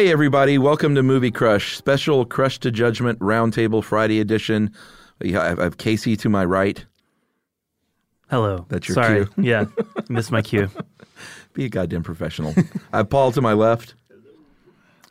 [0.00, 4.72] Hey, everybody, welcome to Movie Crush, special Crush to Judgment Roundtable Friday edition.
[5.22, 6.82] I have Casey to my right.
[8.30, 8.64] Hello.
[8.70, 9.26] That's your Sorry.
[9.26, 9.44] cue.
[9.44, 9.66] yeah,
[10.08, 10.70] missed my cue.
[11.52, 12.54] Be a goddamn professional.
[12.94, 13.94] I have Paul to my left.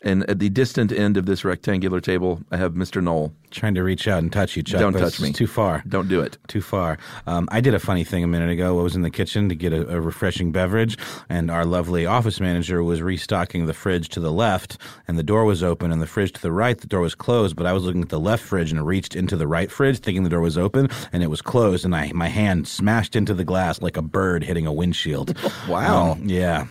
[0.01, 3.03] And at the distant end of this rectangular table, I have Mr.
[3.03, 3.33] Noel.
[3.51, 4.79] Trying to reach out and touch you, Chuck.
[4.79, 5.33] Don't touch me.
[5.33, 5.83] Too far.
[5.87, 6.37] Don't do it.
[6.47, 6.97] Too far.
[7.25, 8.79] Um, I did a funny thing a minute ago.
[8.79, 12.39] I was in the kitchen to get a, a, refreshing beverage, and our lovely office
[12.39, 14.77] manager was restocking the fridge to the left,
[15.07, 17.55] and the door was open, and the fridge to the right, the door was closed.
[17.55, 20.23] But I was looking at the left fridge and reached into the right fridge, thinking
[20.23, 23.43] the door was open, and it was closed, and I my hand smashed into the
[23.43, 25.35] glass like a bird hitting a windshield.
[25.67, 26.11] wow.
[26.11, 26.67] Um, yeah.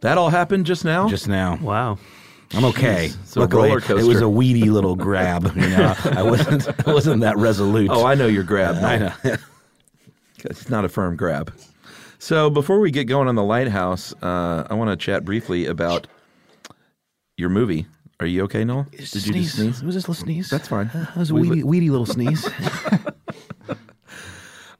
[0.00, 1.08] That all happened just now?
[1.08, 1.58] Just now.
[1.60, 1.98] Wow.
[2.54, 3.06] I'm okay.
[3.06, 3.98] It's a roller coaster.
[3.98, 5.44] It was a weedy little grab.
[5.56, 6.86] You know, I wasn't.
[6.86, 7.90] I wasn't that resolute.
[7.90, 8.76] Oh, I know your grab.
[8.84, 9.12] I know.
[10.44, 11.52] it's not a firm grab.
[12.18, 16.06] So before we get going on the lighthouse, uh, I want to chat briefly about
[17.36, 17.86] your movie.
[18.20, 18.86] Are you okay, Noel?
[18.92, 19.26] Did sneeze.
[19.26, 19.82] you just sneeze?
[19.82, 20.48] It was just a little sneeze.
[20.48, 20.88] That's fine.
[20.88, 22.46] Uh, it was a weedy, weedy little sneeze.
[23.68, 23.74] uh,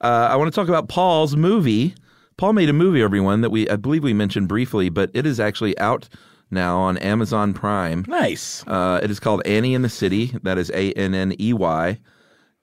[0.00, 1.94] I want to talk about Paul's movie.
[2.36, 5.40] Paul made a movie, everyone, that we I believe we mentioned briefly, but it is
[5.40, 6.08] actually out
[6.52, 8.04] now on Amazon Prime.
[8.06, 8.62] Nice.
[8.66, 10.32] Uh, it is called Annie in the City.
[10.42, 11.98] That is A N N E Y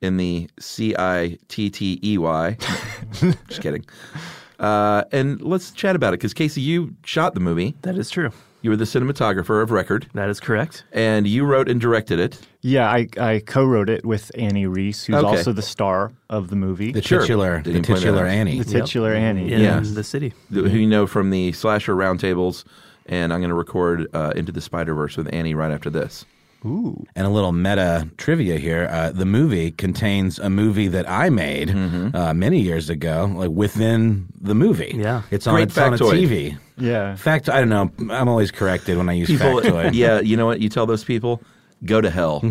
[0.01, 2.57] in the C I T T E Y.
[3.47, 3.85] Just kidding.
[4.59, 7.75] Uh, and let's chat about it because Casey, you shot the movie.
[7.81, 8.31] That is true.
[8.61, 10.07] You were the cinematographer of record.
[10.13, 10.83] That is correct.
[10.91, 12.41] And you wrote and directed it.
[12.59, 15.25] Yeah, I, I co-wrote it with Annie Reese, who's Okay.
[15.27, 16.91] also the star of the movie.
[16.91, 17.21] The Sure.
[17.21, 18.25] titular, the titular.
[18.25, 18.59] Annie.
[18.59, 19.53] The titular Annie.
[19.53, 19.79] In Yeah.
[19.79, 20.33] the city.
[20.51, 22.65] who you know from the slasher roundtables.
[23.09, 26.25] And I'm going to record uh, Into the Spider Verse with Annie right after this.
[26.65, 27.05] Ooh.
[27.15, 31.69] And a little meta trivia here: uh, the movie contains a movie that I made
[31.69, 32.15] Mm-hmm.
[32.15, 34.93] uh, many years ago, like within the movie.
[34.95, 35.21] Yeah.
[35.31, 35.97] it's on Great it's on a.
[35.97, 36.57] TV.
[36.77, 37.15] Yeah.
[37.15, 37.91] Fact, I don't know.
[38.13, 39.93] I'm always corrected when I use People, factoid.
[39.93, 40.59] yeah, you know what?
[40.59, 41.41] You tell those people,
[41.85, 42.41] go to hell.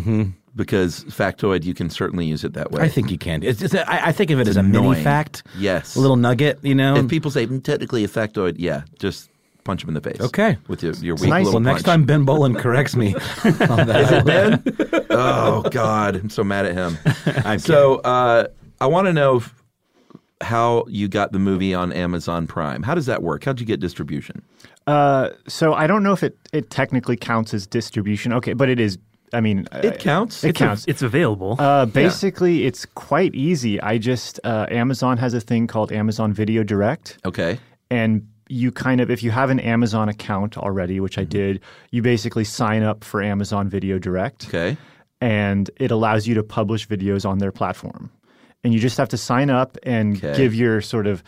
[0.56, 2.82] Because factoid, you can certainly use it that way.
[2.82, 3.42] I think you can.
[3.44, 5.44] It's just, I, I think of it as a mini fact.
[5.56, 5.94] Yes.
[5.94, 6.58] a little nugget.
[6.62, 6.96] You know.
[6.96, 9.30] If people say "Mm, technically a factoid, yeah, just
[9.68, 10.18] punch him in the face.
[10.20, 10.56] Okay.
[10.66, 11.44] With your, your weak nice.
[11.44, 11.92] little Well, next punch.
[11.92, 14.22] time Ben Bowlin corrects me on that.
[14.24, 15.06] Ben?
[15.10, 16.96] oh God, I'm so mad at him.
[17.44, 18.46] I'm so uh,
[18.80, 19.54] I want to know, if,
[20.40, 22.82] how you got the movie on Amazon Prime.
[22.82, 23.44] How does that work?
[23.44, 24.42] How'd you get distribution?
[24.86, 28.32] Uh, so I don't know if it, it technically counts as distribution.
[28.32, 28.98] Okay, but it is.
[29.34, 30.42] I mean, It counts.
[30.42, 30.84] It It's, a- counts.
[30.88, 31.56] it's available.
[31.58, 33.78] Uh, basically, it's quite easy.
[33.82, 37.58] I just uh, Amazon has a thing called Amazon Video Direct, Okay.
[37.90, 41.28] and you kind of if you have an Amazon account already, which I Mm-hmm.
[41.30, 41.60] did,
[41.90, 44.76] you basically sign up for Amazon Video Direct, Okay.
[45.20, 48.10] and it allows you to publish videos on their platform.
[48.64, 50.36] And you just have to sign up and Okay.
[50.36, 51.22] give your sort of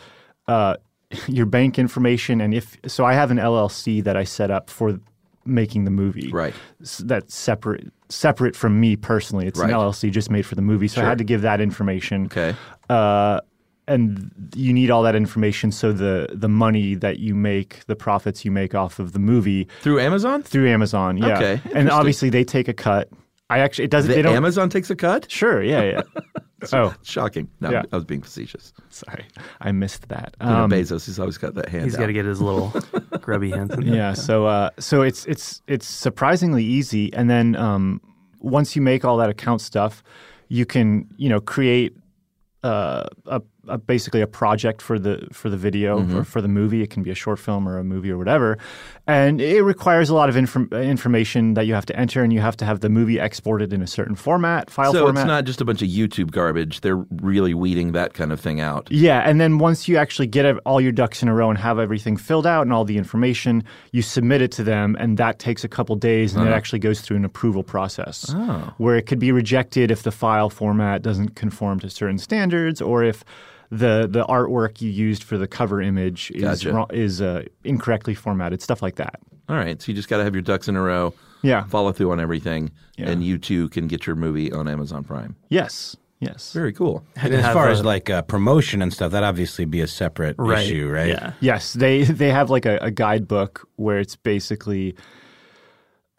[0.47, 0.75] uh,
[1.27, 2.41] your bank information.
[2.41, 4.99] And if so, I have an LLC that I set up for
[5.45, 6.29] making the movie.
[6.31, 6.53] Right.
[6.99, 9.47] That's separate separate from me personally.
[9.47, 9.69] It's Right.
[9.69, 12.25] an LLC just made for the movie, so I had to give that information.
[12.25, 12.53] Okay.
[12.89, 13.39] Uh,
[13.87, 18.45] and you need all that information so the the money that you make, the profits
[18.45, 20.43] you make off of the movie Through Amazon?
[20.43, 21.37] through Amazon, yeah.
[21.37, 23.09] Okay, and obviously they take a cut.
[23.49, 24.09] I actually it doesn't.
[24.09, 24.35] The they don't.
[24.35, 25.29] Amazon takes a cut?
[25.29, 26.01] Sure, yeah, yeah.
[26.73, 27.49] oh, Shocking.
[27.59, 27.83] No, Yeah.
[27.91, 28.71] I was being facetious.
[28.89, 29.25] sorry,
[29.59, 30.37] I missed that.
[30.39, 31.99] You know, Um, Bezos, he's always got that hand He's out.
[32.01, 32.71] got to get his little
[33.19, 33.81] grubby hands in.
[33.93, 37.99] yeah so uh so it's it's it's surprisingly easy and then um
[38.39, 40.01] once you make all that account stuff
[40.47, 41.93] you can you know create
[42.63, 46.17] uh, a, a basically a project for the for the video Mm-hmm.
[46.17, 46.81] or for the movie.
[46.81, 48.57] It can be a short film or a movie or whatever,
[49.07, 52.39] and it requires a lot of inform- information that you have to enter, and you
[52.39, 55.21] have to have the movie exported in a certain format, file so format.
[55.23, 56.81] it's not just a bunch of YouTube garbage.
[56.81, 58.87] They're really weeding that kind of thing out.
[58.91, 61.79] Yeah, and then once you actually get all your ducks in a row and have
[61.79, 65.63] everything filled out and all the information, you submit it to them, and that takes
[65.63, 66.55] a couple days, and it Uh-huh.
[66.57, 68.73] actually goes through an approval process Oh.
[68.77, 73.03] where it could be rejected if the file format doesn't conform to certain standards, or
[73.03, 73.23] if
[73.71, 76.73] the the artwork you used for the cover image is Gotcha.
[76.73, 79.19] wrong, is uh, incorrectly formatted, stuff like that.
[79.49, 81.13] All right, so you just got to have your ducks in a row.
[81.41, 81.63] Yeah.
[81.65, 83.09] Follow through on everything, Yeah.
[83.09, 85.35] and you too can get your movie on Amazon Prime.
[85.49, 86.53] Yes, yes.
[86.53, 87.03] Very cool.
[87.15, 90.35] And as far a- as like uh, promotion and stuff, that obviously be a separate
[90.37, 90.63] Right.
[90.65, 91.07] issue, right?
[91.09, 91.33] Yeah.
[91.39, 94.95] Yes, they they have like a, a guidebook where it's basically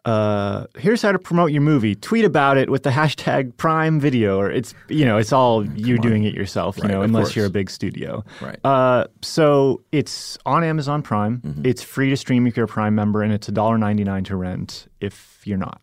[0.05, 1.95] uh, here's how to promote your movie.
[1.95, 5.97] Tweet about it with the hashtag Prime Video, or it's you know it's all you
[5.97, 7.35] doing it yourself, you Right, know, unless course.
[7.37, 8.23] you're a big studio.
[8.41, 8.59] Right.
[8.65, 11.61] Uh, so it's on Amazon Prime.
[11.63, 15.41] It's free to stream if you're a Prime member, and it's $1.99 to rent if
[15.45, 15.81] you're not.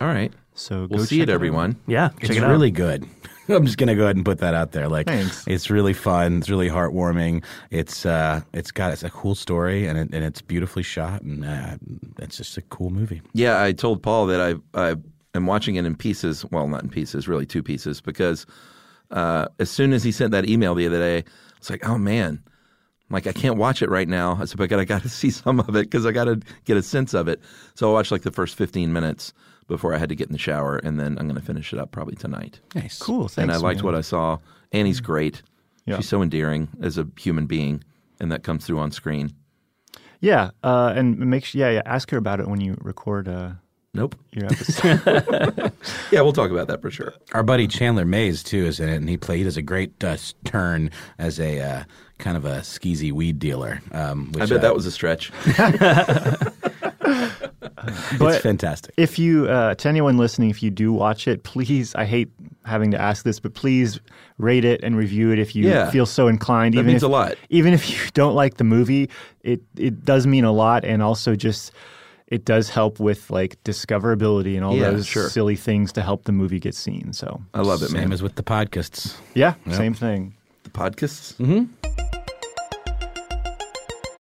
[0.00, 0.32] All right.
[0.54, 1.76] So We'll go see check it, everyone.
[1.86, 2.50] Yeah, check It's it out.
[2.50, 3.06] really good.
[3.56, 4.88] I'm just gonna go ahead and put that out there.
[4.88, 5.44] Like, Thanks.
[5.46, 6.38] it's really fun.
[6.38, 7.44] It's really heartwarming.
[7.70, 11.44] It's uh, it's got it's a cool story and it, and it's beautifully shot and
[11.44, 11.76] uh,
[12.18, 13.22] it's just a cool movie.
[13.32, 14.96] Yeah, I told Paul that I I
[15.34, 16.44] am watching it in pieces.
[16.50, 18.46] Well, not in pieces, really two pieces, because
[19.10, 21.24] uh, as soon as he sent that email the other day,
[21.56, 24.38] it's like, oh man, I'm like I can't watch it right now.
[24.40, 26.76] I said, but I got to see some of it because I got to get
[26.76, 27.40] a sense of it.
[27.74, 29.32] So I watched like the first 15 minutes
[29.70, 31.78] before I had to get in the shower, and then I'm going to finish it
[31.78, 32.60] up probably tonight.
[32.74, 32.98] Nice.
[32.98, 33.28] Cool.
[33.28, 33.84] Thanks, and I liked man.
[33.86, 34.38] what I saw.
[34.72, 35.42] Annie's great.
[35.86, 35.96] Yeah.
[35.96, 37.82] She's so endearing as a human being,
[38.20, 39.32] and that comes through on screen.
[40.20, 43.52] Yeah, uh, and make sure, yeah, yeah, ask her about it when you record uh,
[43.94, 44.14] Nope.
[44.32, 45.72] your episode.
[46.12, 47.14] Yeah, we'll talk about that for sure.
[47.32, 49.38] Our buddy Chandler Mays too is in it, and he played.
[49.38, 51.84] He does a great uh, turn as a uh,
[52.18, 53.80] kind of a skeezy weed dealer.
[53.92, 55.30] Um, which, I bet uh, that was a stretch.
[58.18, 58.94] But- it's fantastic.
[58.96, 62.30] if you, uh, to anyone listening, if you do watch it, please, I hate
[62.64, 64.00] having to ask this, but please
[64.38, 65.90] rate it and review it if you Yeah.
[65.90, 66.74] feel so inclined.
[66.74, 67.34] That even means if, a lot.
[67.48, 69.08] Even if you don't like the movie,
[69.42, 71.72] it it does mean a lot, and also just
[72.28, 75.28] it does help with like discoverability and all Yeah, those sure.
[75.28, 77.12] silly things to help the movie get seen.
[77.12, 78.12] So I love it, Same man.
[78.12, 79.16] as with the podcasts.
[79.34, 79.76] yeah, Yep.
[79.76, 80.34] same thing.
[80.64, 81.34] the podcasts.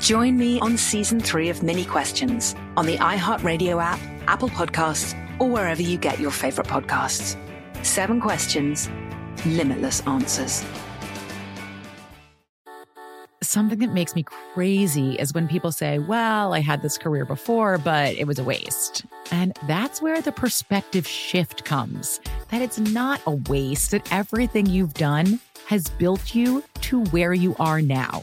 [0.00, 5.48] Join me on season three of Minnie Questions on the iHeartRadio app, Apple Podcasts, or
[5.50, 7.36] wherever you get your favorite podcasts.
[7.84, 8.90] Seven questions,
[9.44, 10.64] limitless answers.
[13.42, 17.78] something that makes me crazy is when people say, Well, I had this career before,
[17.78, 19.04] but it was a waste.
[19.32, 24.94] And that's where the perspective shift comes that it's not a waste, that everything you've
[24.94, 28.22] done has built you to where you are now.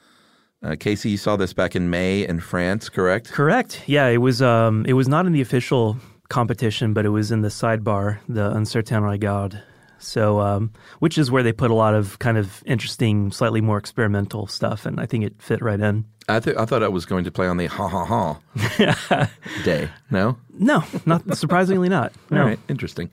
[0.63, 3.31] Uh, Casey, you saw this back in May in France, correct?
[3.31, 3.81] Correct.
[3.87, 4.41] Yeah, it was.
[4.41, 5.97] Um, it was not in the official
[6.29, 9.61] competition, but it was in the sidebar, the Un Certain Regard.
[9.97, 13.77] So, um, which is where they put a lot of kind of interesting, slightly more
[13.77, 16.05] experimental stuff, and I think it fit right in.
[16.27, 19.29] I, th- I thought I was going to play on the ha ha ha
[19.63, 19.89] day.
[20.09, 22.13] No, no, not surprisingly not.
[22.31, 22.41] No.
[22.41, 23.11] All right, interesting.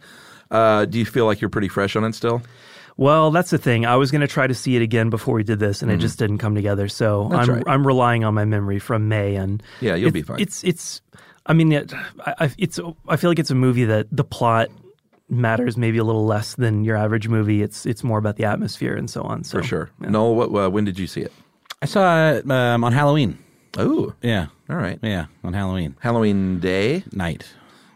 [0.50, 2.42] Uh, do you feel like you're pretty fresh on it still?
[2.98, 3.86] Well, that's the thing.
[3.86, 5.98] I was going to try to see it again before we did this, and mm-hmm.
[5.98, 6.88] it just didn't come together.
[6.88, 7.64] So That's I'm right.
[7.66, 10.40] I'm relying on my memory from May, and Yeah, you'll it- be fine.
[10.40, 11.00] It's it's.
[11.46, 11.94] I mean, it,
[12.26, 12.78] I, I- it's.
[13.08, 14.68] I feel like it's a movie that the plot
[15.30, 17.62] matters maybe a little less than your average movie.
[17.62, 19.44] It's it's more about the atmosphere and so on.
[19.44, 19.90] So For sure.
[20.00, 21.32] Noel, what, uh, when did you see it?
[21.80, 23.38] I saw it um, on Halloween.
[23.76, 24.46] Oh, Yeah.
[24.68, 24.98] all right.
[25.02, 25.94] Yeah, on Halloween.
[26.00, 27.46] Halloween day, Night.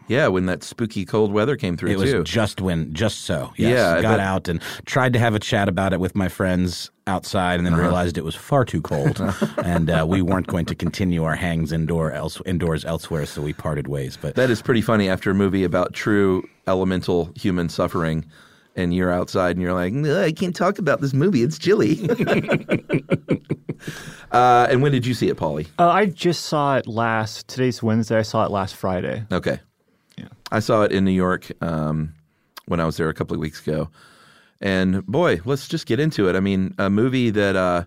[0.07, 3.51] Yeah, when that spooky cold weather came through It was just when, just so.
[3.57, 3.77] Yes.
[3.77, 6.27] Yeah, I got bet- out and tried to have a chat about it with my
[6.29, 7.83] friends outside, and then Uh-huh.
[7.83, 9.19] realized it was far too cold,
[9.63, 13.25] and uh, we weren't going to continue our hangs indoor else, indoors elsewhere.
[13.25, 14.17] So we parted ways.
[14.21, 18.25] But That is pretty funny after a movie about true elemental human suffering,
[18.75, 21.43] and you're outside and you're like, I can't talk about this movie.
[21.43, 21.99] It's chilly.
[24.31, 25.67] uh, and when did you see it, Polly?
[25.77, 27.47] Uh, I just saw it last.
[27.47, 28.17] Today's Wednesday.
[28.17, 29.25] I saw it last Friday.
[29.31, 29.59] Okay.
[30.53, 32.13] I saw it in New York um,
[32.67, 33.89] when I was there a couple of weeks ago.
[34.61, 36.35] And boy, let's just get into it.
[36.35, 37.85] I mean, a movie that, uh,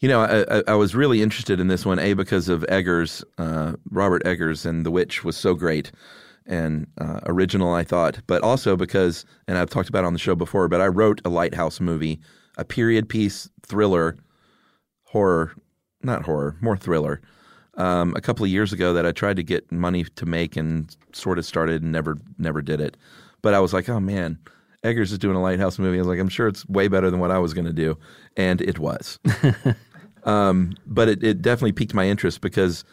[0.00, 3.24] you know, I, I, I was really interested in this one, A, because of Eggers,
[3.38, 5.92] uh, Robert Eggers, and The Witch was so great
[6.44, 10.18] and uh, original, I thought, but also because, and I've talked about it on the
[10.18, 12.20] show before, but I wrote a Lighthouse movie,
[12.56, 14.16] a period piece thriller,
[15.04, 15.52] horror,
[16.02, 17.20] not horror, more thriller,
[17.78, 20.94] um, a couple of years ago that I tried to get money to make and
[21.12, 22.96] sort of started and never never did it.
[23.40, 24.38] But I was like, oh man,
[24.82, 25.96] Eggers is doing a Lighthouse movie.
[25.96, 27.96] I was like, I'm sure it's way better than what I was going to do,
[28.36, 29.18] and it was.
[30.24, 32.84] um, but it, it definitely piqued my interest because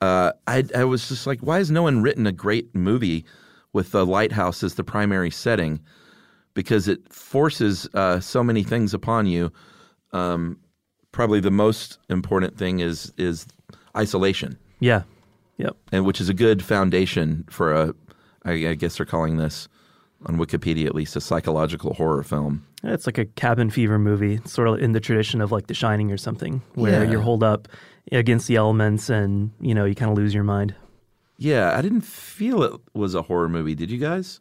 [0.00, 3.24] uh, I I was just like, why has no one written a great movie
[3.72, 5.80] with the lighthouse as the primary setting?
[6.54, 9.52] Because it forces uh, so many things upon you.
[10.12, 10.58] Um,
[11.12, 13.46] probably the most important thing is is
[13.96, 14.58] isolation.
[14.80, 15.02] Yeah.
[15.58, 15.76] Yep.
[15.92, 17.94] And which is a good foundation for a,
[18.44, 19.68] I, I guess they're calling this
[20.26, 22.64] on Wikipedia at least a psychological horror film.
[22.84, 25.74] It's like a cabin fever movie, It's sort of in the tradition of like The
[25.74, 27.10] Shining or something, where Yeah.
[27.10, 27.66] you're holed up
[28.12, 30.74] against the elements and you know you kind of lose your mind.
[31.36, 33.74] Yeah, I didn't feel it was a horror movie.
[33.74, 34.40] Did you guys?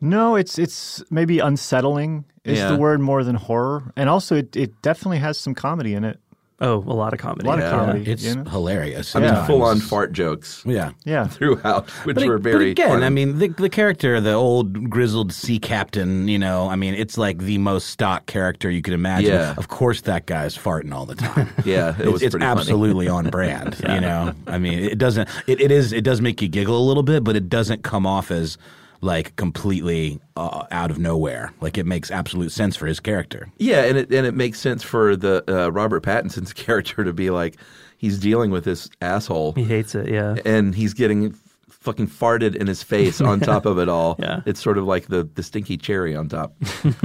[0.00, 2.70] No, it's it's maybe unsettling is Yeah.
[2.70, 6.20] the word more than horror, and also it, it definitely has some comedy in it.
[6.58, 7.46] Oh, a lot of comedy.
[7.46, 7.70] A lot of Yeah.
[7.70, 8.10] comedy.
[8.10, 8.44] It's you know?
[8.50, 9.14] hilarious.
[9.14, 9.46] I mean, sometimes.
[9.46, 10.62] full on fart jokes.
[10.64, 10.92] Yeah.
[11.04, 11.26] Yeah.
[11.28, 12.70] Throughout, which but, were but very.
[12.70, 13.02] again, fun.
[13.02, 17.18] I mean, the, the character, the old grizzled sea captain, you know, I mean, it's
[17.18, 19.32] like the most stock character you could imagine.
[19.34, 19.54] Yeah.
[19.58, 21.48] Of course, that guy's farting all the time.
[21.66, 22.60] Yeah, it it's, was it's pretty funny.
[22.60, 23.76] absolutely on brand.
[23.86, 25.28] You know, I mean, it doesn't.
[25.46, 25.92] It, it is.
[25.92, 28.56] It does make you giggle a little bit, but it doesn't come off as
[29.00, 31.52] like completely uh, out of nowhere.
[31.60, 33.48] Like it makes absolute sense for his character.
[33.58, 37.30] Yeah, and it and it makes sense for the uh, Robert Pattinson's character to be
[37.30, 37.56] like
[37.98, 39.52] he's dealing with this asshole.
[39.52, 40.08] He hates it.
[40.08, 40.36] Yeah.
[40.44, 41.34] and he's getting
[41.68, 44.16] fucking farted in his face on top of it all.
[44.18, 44.40] Yeah.
[44.44, 46.52] It's sort of like the the stinky cherry on top.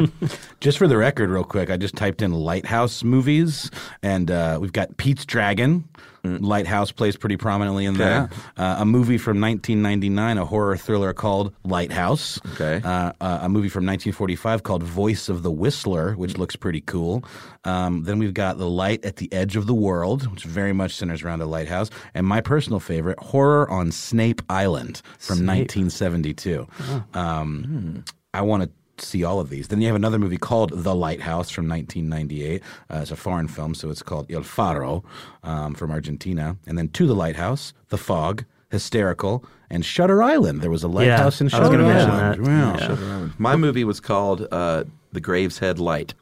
[0.60, 3.69] Just for the record, real quick, I just typed in Lighthouse movies,
[4.03, 5.88] and uh, we've got Pete's Dragon.
[6.24, 8.30] Lighthouse plays pretty prominently in there.
[8.58, 12.40] Uh, a movie from 1999, a horror thriller called Lighthouse.
[12.54, 12.82] Okay.
[12.84, 17.24] Uh, uh, a movie from 1945 called Voice of the Whistler, which looks pretty cool.
[17.63, 20.96] Um, then we've got The Light at the Edge of the World, which very much
[20.96, 21.90] centers around a lighthouse.
[22.13, 25.75] And my personal favorite, Horror on Snape Island from Snape.
[25.75, 26.68] 1972.
[27.13, 28.70] Um, I want to
[29.01, 29.67] see all of these.
[29.67, 32.62] Then you have another movie called The Lighthouse from 1998.
[32.89, 35.03] Uh, it's a foreign film, so it's called Il Faro
[35.43, 36.58] um, from Argentina.
[36.67, 40.62] And then To the Lighthouse, The Fog, Hysterical, and Shutter Island.
[40.62, 42.46] There was a lighthouse in I was Shutter gonna mention Island.
[42.46, 42.50] that.
[42.50, 42.74] Wow.
[42.74, 42.88] Yeah.
[42.88, 43.34] Shutter Island.
[43.38, 46.13] My movie was called uh, The Graveshead Light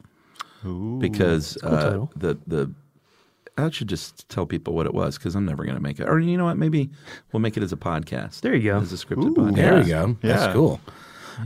[0.98, 2.70] because Cool uh, the the
[3.58, 6.08] I should just tell people what it was because I'm never going to make it.
[6.08, 6.56] Or you know what?
[6.56, 6.88] Maybe
[7.32, 8.40] we'll make it as a podcast.
[8.40, 8.78] There you go.
[8.78, 9.56] As a scripted Ooh, podcast.
[9.56, 10.16] There you go.
[10.22, 10.36] Yeah.
[10.36, 10.80] That's cool.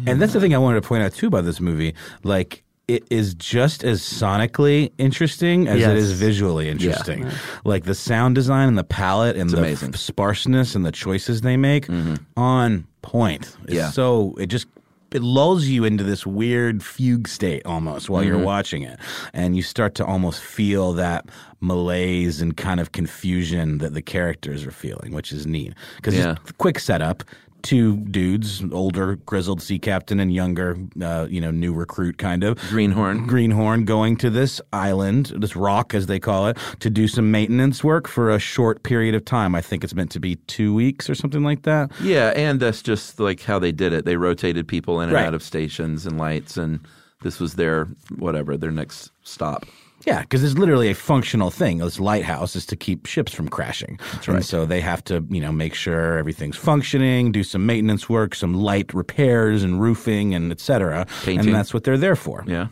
[0.07, 1.95] And that's the thing I wanted to point out too about this movie.
[2.23, 5.99] Like it is just as sonically interesting as it Yes.
[5.99, 7.27] is visually interesting.
[7.65, 9.95] Like the sound design and the palette and It's the amazing.
[9.95, 12.17] f- sparseness and the choices they make mm-hmm.
[12.37, 13.57] on point.
[13.65, 13.91] It's Yeah.
[13.91, 14.67] So it just
[15.13, 18.45] it lulls you into this weird fugue state almost while you're mm-hmm.
[18.47, 18.99] watching it.
[19.33, 21.27] And you start to almost feel that
[21.61, 25.73] malaise and kind of confusion that the characters are feeling, which is neat.
[25.97, 26.35] Because Yeah.
[26.59, 27.23] quick setup.
[27.65, 32.59] Two dudes, older grizzled sea captain and younger, uh, you know, new recruit kind of
[32.69, 33.27] Greenhorn.
[33.27, 37.83] Greenhorn going to this island, this rock as they call it, to do some maintenance
[37.83, 39.55] work for a short period of time.
[39.55, 41.91] I think it's meant to be two weeks or something like that.
[42.03, 44.05] Yeah, and that's just like how they did it.
[44.05, 45.25] They rotated people in and Right.
[45.27, 46.81] out of stations and lights, and
[47.23, 47.87] this was their
[48.19, 49.65] whatever their next stop.
[50.07, 51.79] Yeah, because it's literally a functional thing.
[51.79, 53.99] This lighthouse is to keep ships from crashing.
[54.13, 54.37] That's right.
[54.37, 58.35] And so they have to, you know, make sure everything's functioning, do some maintenance work,
[58.35, 61.07] some light repairs and roofing and et cetera.
[61.23, 61.47] Painting.
[61.47, 62.45] And that's what they're there for.
[62.47, 62.69] Yeah,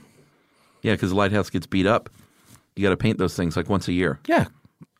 [0.82, 2.10] yeah, because the lighthouse gets beat up.
[2.76, 4.18] You got to paint those things like once a year.
[4.26, 4.46] Yeah.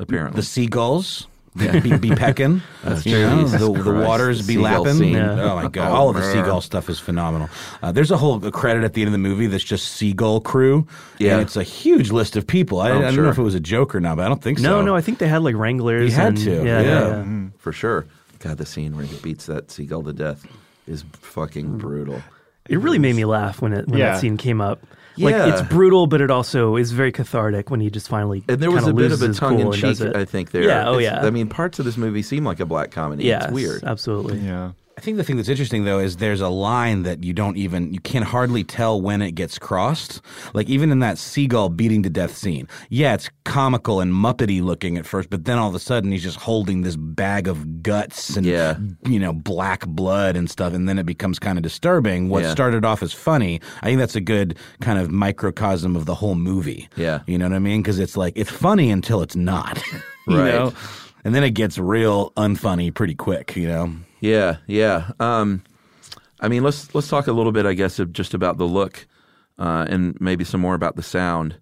[0.02, 0.36] apparently.
[0.36, 1.26] The seagulls.
[1.56, 2.62] Be, be pecking.
[2.82, 4.98] That's you know, the, the waters be seagull lapping.
[4.98, 5.16] scene.
[5.16, 5.90] Oh my god!
[5.90, 6.32] Oh, All of the man.
[6.32, 7.48] seagull stuff is phenomenal.
[7.82, 10.86] Uh, there's a whole credit at the end of the movie that's just seagull crew.
[11.18, 11.32] Yeah.
[11.34, 12.80] and it's a huge list of people.
[12.80, 13.24] I, Oh, I don't sure.
[13.24, 14.64] know if it was a joke or not, but I don't think so.
[14.64, 16.10] No, no, I think they had like wranglers.
[16.10, 16.80] You had and- to, Yeah, yeah.
[16.80, 17.14] yeah, yeah.
[17.14, 17.48] Mm-hmm.
[17.58, 18.06] for sure.
[18.38, 20.44] God, the scene where he beats that seagull to death
[20.88, 22.20] is fucking brutal.
[22.68, 24.12] It really made me laugh when it when Yeah.
[24.12, 24.80] that scene came up.
[25.18, 25.46] Like Yeah.
[25.52, 28.84] it's brutal, but it also is very cathartic when he just finally And there was
[28.84, 30.14] kinda a bit of a tongue in cool and does cheek.
[30.16, 30.50] I think.
[30.52, 30.88] There, Yeah.
[30.88, 31.26] Oh It's- yeah.
[31.26, 33.24] I mean, parts of this movie seem like a black comedy.
[33.24, 33.44] Yeah.
[33.44, 33.84] it's weird.
[33.84, 34.38] Absolutely.
[34.38, 34.70] Yeah.
[34.96, 37.92] I think the thing that's interesting though is there's a line that you don't even
[37.94, 40.20] you can hardly tell when it gets crossed.
[40.54, 42.68] Like even in that seagull beating to death scene.
[42.90, 46.22] Yeah, it's comical and muppety looking at first, but then all of a sudden he's
[46.22, 48.76] just holding this bag of guts and Yeah.
[49.06, 52.28] you know black blood and stuff and then it becomes kind of disturbing.
[52.28, 52.52] What Yeah.
[52.52, 56.34] started off as funny, I think that's a good kind of microcosm of the whole
[56.34, 56.88] movie.
[56.96, 57.20] Yeah.
[57.26, 57.80] You know what I mean?
[57.82, 59.82] Because it's like it's funny until it's not.
[60.28, 60.52] you Right.
[60.54, 60.72] know?
[61.24, 63.92] And then it gets real unfunny pretty quick, you know.
[64.22, 65.10] Yeah, yeah.
[65.18, 65.64] Um,
[66.40, 69.06] I mean, let's let's talk a little bit, I guess, of just about the look,
[69.58, 71.58] uh, and maybe some more about the sound.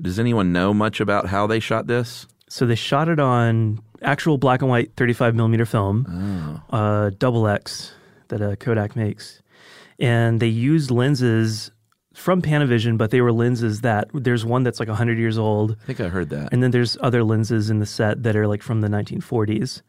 [0.00, 2.26] Does anyone know much about how they shot this?
[2.48, 7.92] So they shot it on actual black and white 35 millimeter film, uh, double X
[8.28, 9.42] that uh, Kodak makes,
[9.98, 11.72] and they used lenses
[12.14, 15.76] from Panavision, but they were lenses that there's one that's like 100 years old.
[15.82, 16.52] I think I heard that.
[16.52, 19.82] And then there's other lenses in the set that are like from the 1940s.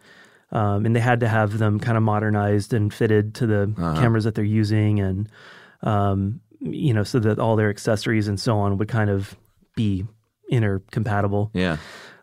[0.52, 4.00] Um, and they had to have them kind of modernized and fitted to the Uh-huh.
[4.00, 5.28] cameras that they're using, and
[5.84, 9.36] um, you know, so that all their accessories and so on would kind of
[9.76, 10.06] be
[10.52, 11.50] intercompatible.
[11.54, 11.78] Yeah.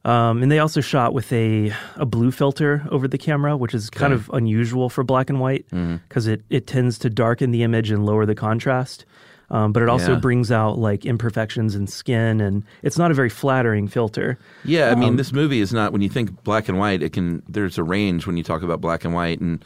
[0.06, 3.88] Um, and they also shot with a a blue filter over the camera, which is
[3.90, 4.20] kind Okay.
[4.20, 5.66] of unusual for black and white
[6.08, 9.06] because it it tends to darken the image and lower the contrast.
[9.50, 10.18] Um, but it also Yeah.
[10.20, 14.38] brings out like imperfections in skin, and it's not a very flattering filter.
[14.64, 17.02] Yeah, I mean, Um, this movie is not when you think black and white.
[17.02, 19.64] It can there's a range when you talk about black and white, and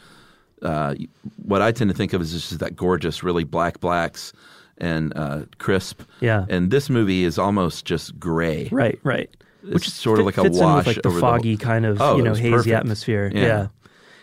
[0.61, 0.95] uh,
[1.43, 4.33] what I tend to think of is just that gorgeous, really black blacks
[4.77, 6.01] and uh, crisp.
[6.19, 6.45] Yeah.
[6.49, 8.67] and this movie is almost just gray.
[8.71, 9.29] Right, right.
[9.63, 12.17] which It's sort of like a wash with like the foggy the, kind of Oh,
[12.17, 12.75] you know hazy perfect.
[12.75, 13.31] atmosphere.
[13.33, 13.41] Yeah.
[13.41, 13.67] Yeah.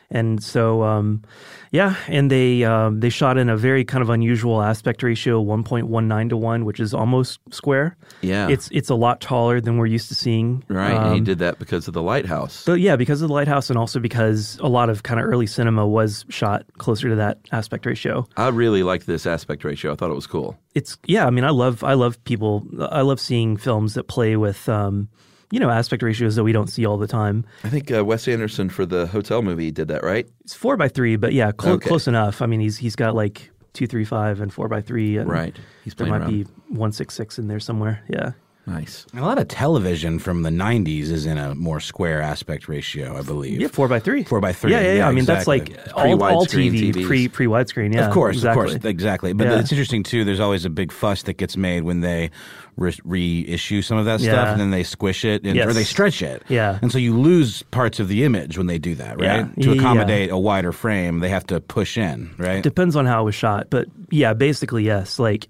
[0.09, 1.23] And so, um,
[1.73, 5.65] yeah, and they um, they shot in a very kind of unusual aspect ratio, one
[5.65, 7.97] point one nine to one, which is almost square.
[8.23, 8.49] Yeah.
[8.49, 10.63] it's it's a lot taller than we're used to seeing.
[10.69, 12.53] Right, and he Um, did that because of the lighthouse.
[12.53, 15.47] So yeah, because of the lighthouse, and also because a lot of kind of early
[15.49, 18.29] cinema was shot closer to that aspect ratio.
[18.37, 19.91] I really liked this aspect ratio.
[19.93, 20.57] I thought it was cool.
[20.77, 21.27] It's yeah.
[21.27, 22.65] I mean, I love I love people.
[22.91, 25.09] I love seeing films that play with um,
[25.51, 27.45] you know aspect ratios that we don't see all the time.
[27.65, 30.29] I think uh, Wes Anderson for the hotel movie did that, right?
[30.43, 31.89] It's four by three, but yeah, clo- Okay.
[31.89, 32.43] close enough.
[32.43, 35.57] I mean, he's he's got like two three five and four by three, and Right.
[35.85, 38.03] He's there playing might be one six six in there somewhere.
[38.09, 38.33] Yeah.
[38.69, 39.07] Nice.
[39.17, 43.23] A lot of television from the '90s is in a more square aspect ratio, I
[43.23, 43.61] believe.
[43.61, 44.25] Yeah, four by three.
[44.25, 44.73] Four by three.
[44.73, 45.09] Yeah, yeah, yeah.
[45.09, 47.95] I mean, that's like all, all TV, pre pre widescreen.
[47.95, 48.65] Yeah, of course, exactly.
[48.65, 49.33] of course, exactly.
[49.35, 49.61] But Yeah.
[49.61, 50.25] it's interesting too.
[50.25, 52.33] There's always a big fuss that gets made when they
[52.77, 54.33] re- reissue some of that Yeah.
[54.33, 56.43] stuff, and then they squish it, and, or they stretch it.
[56.49, 56.79] Yeah.
[56.83, 59.47] and so you lose parts of the image when they do that, right?
[59.57, 59.63] Yeah.
[59.65, 59.81] To Yeah.
[59.81, 62.63] accommodate a wider frame, they have to push in, right?
[62.63, 65.19] Depends on how it was shot, but yeah, basically yes.
[65.19, 65.49] Like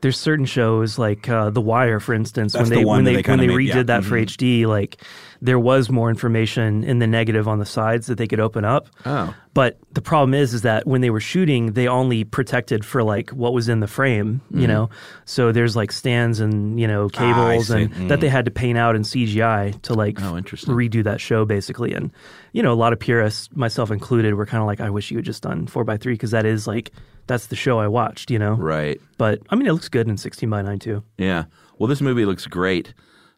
[0.00, 3.04] there's certain shows like uh, The Wire, for instance, That's when the they one when
[3.04, 3.82] they, they when they made- redid yeah.
[3.84, 4.22] that for Mhm.
[4.26, 4.98] HD, like
[5.40, 8.88] there was more information in the negative on the sides that they could open up.
[9.06, 9.34] Oh.
[9.54, 13.30] But the problem is, is that when they were shooting, they only protected for like
[13.30, 14.68] what was in the frame, you Mhm.
[14.68, 14.90] know.
[15.24, 17.82] So there's like stands and you know Ah, cables see.
[17.82, 18.20] and that Mm.
[18.22, 20.74] they had to paint out in CGI to like Oh, interesting.
[20.74, 21.92] redo that show basically.
[21.94, 22.10] And
[22.52, 25.18] you know, a lot of purists, myself included, were kind of like, I wish you
[25.18, 26.90] had just done four by three because that is like
[27.26, 28.54] that's the show I watched, you know.
[28.54, 29.00] Right.
[29.18, 31.02] But I mean, it looks good in sixteen by nine too.
[31.18, 31.44] Yeah.
[31.78, 32.94] Well, this movie looks great,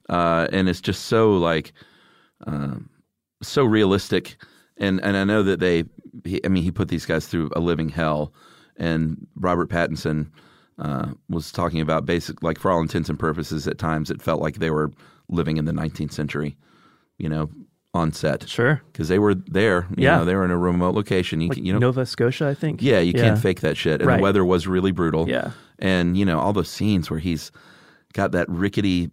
[0.09, 1.73] uh, and it's just so like
[2.47, 2.89] um,
[3.43, 4.37] so realistic.
[4.77, 5.85] And and I know that they,
[6.25, 8.33] he, I mean, he put these guys through a living hell.
[8.77, 10.31] And Robert Pattinson
[10.79, 14.41] uh, was talking about basic, like for all intents and purposes, at times it felt
[14.41, 14.91] like they were
[15.29, 16.57] living in the 19th century.
[17.19, 17.51] You know,
[17.93, 18.49] on set.
[18.49, 18.81] Sure.
[18.93, 19.87] Because they were there.
[19.97, 20.19] You Yeah.
[20.19, 21.41] know, they were in a remote location.
[21.43, 22.81] You, Like you know, Nova Scotia, I think.
[22.81, 24.01] yeah, you can't fake that shit.
[24.01, 24.17] And Right.
[24.17, 25.29] the weather was really brutal.
[25.29, 25.51] Yeah.
[25.81, 27.51] And, you know, all those scenes where he's
[28.15, 29.11] got that rickety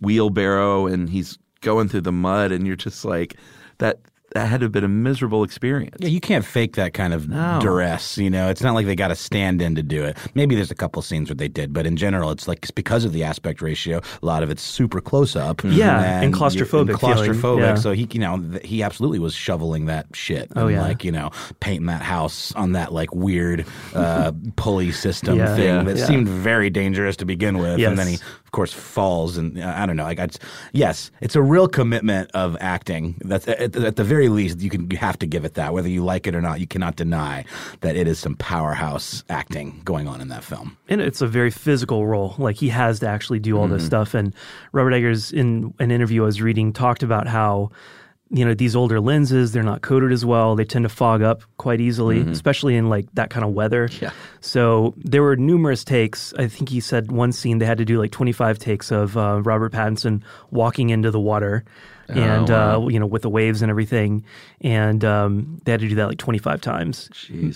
[0.00, 3.36] wheelbarrow and he's going through the mud and you're just like
[3.78, 3.98] that
[4.32, 5.96] that had to have been a miserable experience.
[6.00, 7.58] Yeah, you can't fake that kind of No.
[7.62, 8.18] duress.
[8.18, 10.18] You know, it's not like they got to stand in to do it.
[10.34, 13.04] Maybe there's a couple scenes where they did, but in general, it's like it's because
[13.04, 14.00] of the aspect ratio.
[14.22, 15.62] A lot of it's super close up.
[15.64, 17.60] Yeah, and you- claustrophobic and claustrophobic.
[17.60, 17.74] yeah.
[17.76, 20.50] So he, you know, th- he absolutely was shoveling that shit.
[20.56, 20.82] Oh, and, yeah.
[20.82, 23.64] like you know, painting that house on that like weird
[23.94, 25.54] uh, pulley system Yeah.
[25.56, 25.82] thing Yeah.
[25.84, 26.04] that Yeah.
[26.06, 27.90] seemed very dangerous to begin with, Yes.
[27.90, 30.04] and then he of course falls and uh, I don't know.
[30.12, 30.28] Like, I,
[30.72, 33.14] yes, it's a real commitment of acting.
[33.24, 35.72] That's at, at the very least you can you have to give it that.
[35.74, 37.44] Whether you like it or not, you cannot deny
[37.82, 40.76] that it is some powerhouse acting going on in that film.
[40.88, 42.34] and it's a very physical role.
[42.38, 43.86] Like he has to actually do all this Mhm.
[43.92, 44.14] stuff.
[44.14, 44.34] And
[44.72, 47.70] Robert Eggers, in an interview I was reading, talked about how
[48.30, 50.56] you know these older lenses they're not coated as well.
[50.56, 52.30] They tend to fog up quite easily, Mhm.
[52.32, 53.88] especially in like that kind of weather.
[54.00, 54.10] Yeah.
[54.40, 56.34] So there were numerous takes.
[56.38, 59.42] I think he said one scene they had to do like 25 takes of uh,
[59.44, 61.64] Robert Pattinson walking into the water.
[62.08, 62.82] Oh, And wow.
[62.84, 64.24] uh, you know, with the waves and everything,
[64.60, 67.08] and um, they had to do that like twenty five times,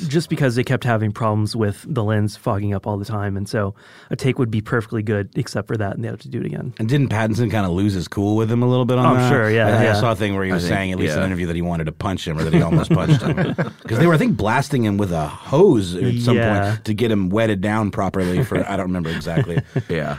[0.09, 3.49] just because they kept having problems with the lens fogging up all the time, and
[3.49, 3.75] so
[4.11, 6.47] a take would be perfectly good except for that, and they had to do it
[6.47, 6.75] again.
[6.81, 9.15] And didn't Pattinson kind of lose his cool with him a little bit on Oh,
[9.15, 9.29] that?
[9.29, 11.13] sure, yeah, I, I saw a thing where he I was think- saying, at least
[11.13, 11.25] in yeah.
[11.25, 13.55] an interview, that he wanted to punch him or that he almost punched him.
[13.83, 16.71] Because they were, I think, blasting him with a hose at some Yeah.
[16.73, 19.61] point to get him wetted down properly for, I don't remember exactly.
[19.89, 20.19] Yeah.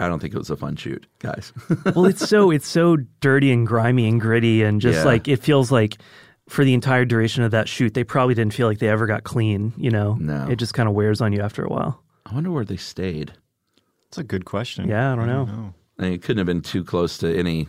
[0.00, 1.52] I don't think it was a fun shoot, guys.
[1.94, 5.04] well, it's so it's so dirty and grimy and gritty, and just Yeah.
[5.04, 5.98] like it feels like
[6.48, 9.22] for the entire duration of that shoot, they probably didn't feel like they ever got
[9.24, 9.72] clean.
[9.76, 10.46] You know, No.
[10.48, 12.02] it just kind of wears on you after a while.
[12.26, 13.32] I wonder where they stayed.
[14.04, 14.88] That's a good question.
[14.88, 15.74] Yeah, I don't know.
[15.98, 17.68] I mean, it couldn't have been too close to any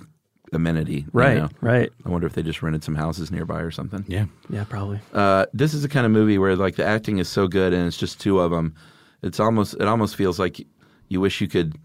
[0.53, 0.93] amenity.
[1.01, 1.49] you Right, know?
[1.61, 1.91] right.
[2.05, 4.03] I wonder if they just rented some houses nearby or something.
[4.07, 4.25] Yeah.
[4.49, 4.99] Yeah, probably.
[5.13, 7.87] Uh, this is the kind of movie where like the acting is so good and
[7.87, 8.73] it's just two of them.
[9.21, 10.65] It's almost it almost feels like
[11.09, 11.75] you wish you could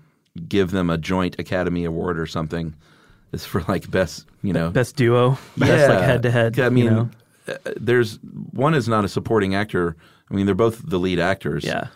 [0.48, 2.74] give them a joint Academy Award or something.
[3.32, 6.58] It's for like best, you know, Best duo, best like head to head.
[6.60, 7.10] I mean, you know?
[7.48, 8.18] uh, there's
[8.52, 9.96] one is not a supporting actor.
[10.30, 11.64] I mean, they're both the lead actors.
[11.64, 11.88] Yeah.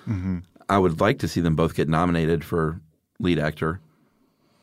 [0.69, 2.81] I would like to see them both get nominated for
[3.19, 3.81] lead actor.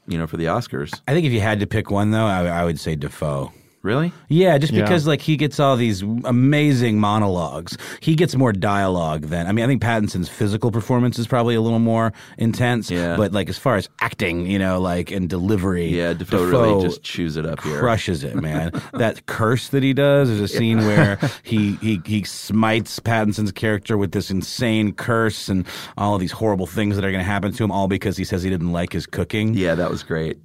[0.10, 1.02] You know, for the Oscars.
[1.06, 3.52] I think if you had to pick one, though, I, I would say Defoe.
[3.88, 4.12] Really?
[4.28, 4.82] Yeah, just Yeah.
[4.82, 7.78] because like he gets all these amazing monologues.
[8.02, 11.62] He gets more dialogue than I mean, I think Pattinson's physical performance is probably a
[11.62, 12.92] little more intense.
[12.92, 13.16] Yeah.
[13.16, 17.02] But like as far as acting, you know, like and delivery, Yeah, Defoe, really just
[17.02, 17.80] chews it up here.
[17.80, 18.72] crushes it, man.
[18.94, 23.98] that curse that he does is a scene where he, he he smites Pattinson's character
[23.98, 25.66] with this insane curse and
[25.98, 28.26] all of these horrible things that are going to happen to him, all because he
[28.26, 29.54] says he didn't like his cooking.
[29.54, 30.38] Yeah, that was great.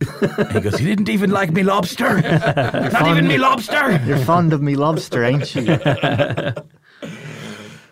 [0.52, 2.20] he goes, he didn't even like me lobster,
[2.92, 4.02] not even me lobster.
[4.06, 5.62] You're fond of me lobster, ain't you?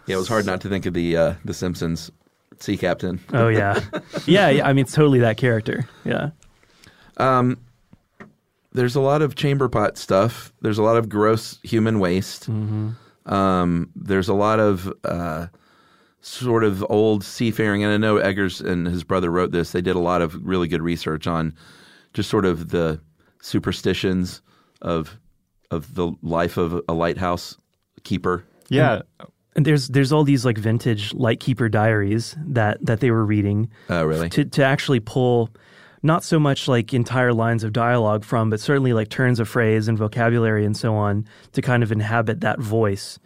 [0.07, 2.11] Yeah, it was hard not to think of the uh, the Simpsons
[2.59, 3.20] sea captain.
[3.33, 3.79] Oh yeah,
[4.26, 4.48] yeah.
[4.48, 5.88] yeah, I mean, it's totally that character.
[6.05, 6.31] Yeah.
[7.18, 7.59] Um,
[8.72, 10.53] there's a lot of chamber pot stuff.
[10.62, 12.50] There's a lot of gross human waste.
[12.50, 13.33] Mm-hmm.
[13.33, 15.46] Um, there's a lot of uh,
[16.22, 19.70] sort of old seafaring, and I know Eggers and his brother wrote this.
[19.70, 21.55] They did a lot of really good research on
[22.14, 23.00] just sort of the
[23.40, 24.42] superstitions
[24.83, 25.18] of
[25.70, 27.56] of the life of a lighthouse
[28.04, 28.44] keeper.
[28.68, 29.02] Yeah.
[29.56, 33.68] And there's there's all these like vintage lightkeeper diaries that that they were reading.
[33.88, 34.28] Oh, really?
[34.30, 35.50] To to actually pull
[36.02, 39.87] not so much like entire lines of dialogue from, but certainly like turns of phrase
[39.88, 43.18] and vocabulary and so on to kind of inhabit that voice.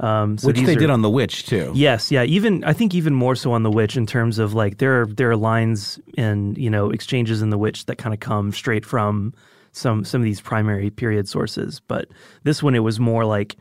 [0.00, 1.72] Um, so Which they are- did on The Witch too.
[1.74, 2.22] Yes, yeah.
[2.24, 5.06] Even I think even more so on the Witch in terms of like there are
[5.06, 8.86] there are lines and you know exchanges in the Witch that kind of come straight
[8.86, 9.34] from
[9.72, 11.80] some some of these primary period sources.
[11.88, 12.08] But
[12.44, 13.56] this one it was more like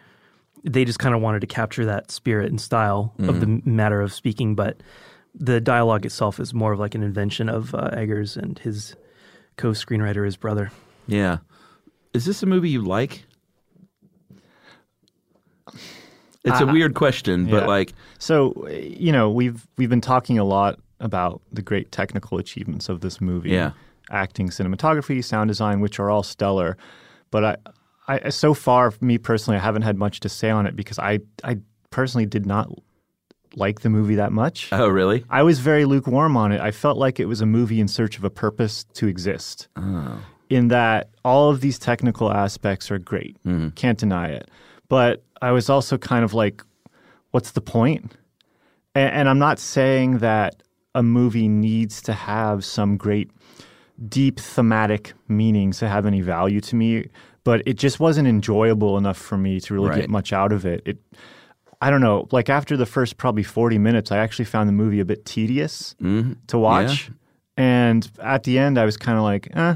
[0.63, 4.13] they just kind of wanted to capture that spirit and style of the matter of
[4.13, 4.53] speaking.
[4.55, 4.77] But
[5.33, 8.95] the dialogue itself is more of like an invention of uh, Eggers and his
[9.57, 10.69] co-screenwriter, his brother.
[11.07, 11.37] Yeah.
[12.13, 13.23] Is this a movie you like?
[16.43, 17.67] It's a weird question, but Yeah.
[17.67, 22.89] like, so you know we've we've been talking a lot about the great technical achievements
[22.89, 23.71] of this movie Yeah.
[24.11, 26.77] Acting cinematography sound design which are all stellar
[27.31, 27.55] but i
[28.25, 31.19] i so far me personally i haven't had much to say on it because i
[31.43, 31.57] i
[31.89, 32.69] personally did not
[33.55, 35.23] like the movie that much oh really?
[35.29, 38.17] i was very lukewarm on it i felt like it was a movie in search
[38.17, 40.17] of a purpose to exist Oh.
[40.49, 43.37] in that all of these technical aspects are great.
[43.45, 43.69] Mm-hmm.
[43.69, 44.49] Can't deny it.
[44.89, 46.61] But I was also kind of like,
[47.31, 48.17] what's the point?
[48.95, 50.61] And, and I'm not saying that
[50.95, 53.29] a movie needs to have some great,
[54.07, 57.07] deep thematic meanings to have any value to me,
[57.43, 60.01] but it just wasn't enjoyable enough for me to really Right.
[60.01, 60.81] get much out of it.
[60.85, 60.97] It,
[61.81, 62.27] I don't know.
[62.31, 65.95] Like after the first probably 40 minutes, I actually found the movie a bit tedious
[66.01, 66.37] Mhm.
[66.47, 67.09] to watch.
[67.57, 69.75] And at the end, I was kind of like, eh,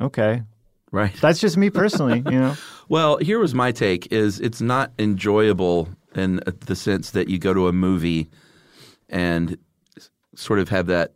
[0.00, 0.42] okay.
[0.90, 1.12] Right.
[1.20, 2.56] That's just me personally, you know?
[2.88, 7.54] Well, here was my take: is it's not enjoyable in the sense that you go
[7.54, 8.28] to a movie
[9.08, 9.56] and
[10.34, 11.12] sort of have that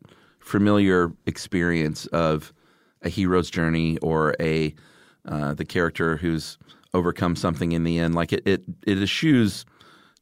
[0.49, 2.55] familiar experience of
[3.03, 4.75] a hero's journey or a
[5.27, 6.57] uh, the character who's
[6.95, 8.15] overcome something in the end.
[8.15, 9.67] Like it, it, it eschews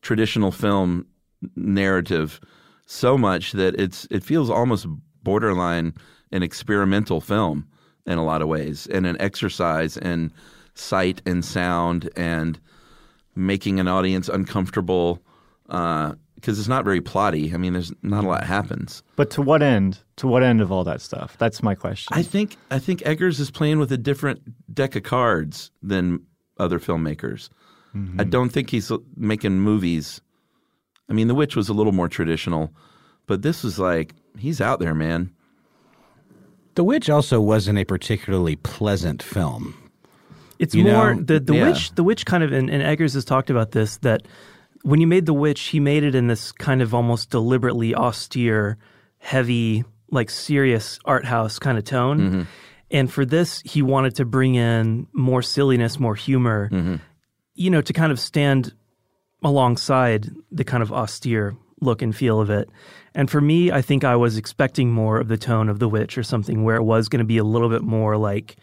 [0.02, 1.06] traditional film
[1.54, 2.40] narrative
[2.86, 4.86] so much that it's it feels almost
[5.22, 5.94] borderline
[6.32, 7.66] an experimental film
[8.04, 10.32] in a lot of ways and an exercise in
[10.74, 12.58] sight and sound and
[13.36, 15.22] making an audience uncomfortable
[16.46, 17.52] because it's not very plotty.
[17.52, 19.02] I mean, there's not a lot happens.
[19.16, 19.98] But to what end?
[20.18, 21.36] To what end of all that stuff?
[21.38, 22.16] That's my question.
[22.16, 26.20] I think I think Eggers is playing with a different deck of cards than
[26.58, 27.48] other filmmakers.
[27.96, 28.20] Mm-hmm.
[28.20, 30.20] I don't think he's making movies.
[31.08, 32.72] I mean, The Witch was a little more traditional,
[33.26, 35.32] but this was like he's out there, man.
[36.76, 39.74] The Witch also wasn't a particularly pleasant film.
[40.60, 41.22] It's You more know?
[41.22, 41.70] the the Yeah.
[41.70, 41.92] witch.
[41.96, 44.22] The witch kind of, and, and Eggers has talked about this that
[44.86, 48.78] when you made the witch, he made it in this kind of almost deliberately austere,
[49.18, 52.18] heavy, like serious art house kind of tone.
[52.20, 52.42] Mm-hmm.
[52.92, 56.96] And for this, he wanted to bring in more silliness, more humor, Mm-hmm.
[57.54, 58.72] you know, to kind of stand
[59.42, 62.68] alongside the kind of austere look and feel of it.
[63.14, 66.16] And for me, I think I was expecting more of the tone of The Witch
[66.16, 68.56] or something where it was going to be a little bit more like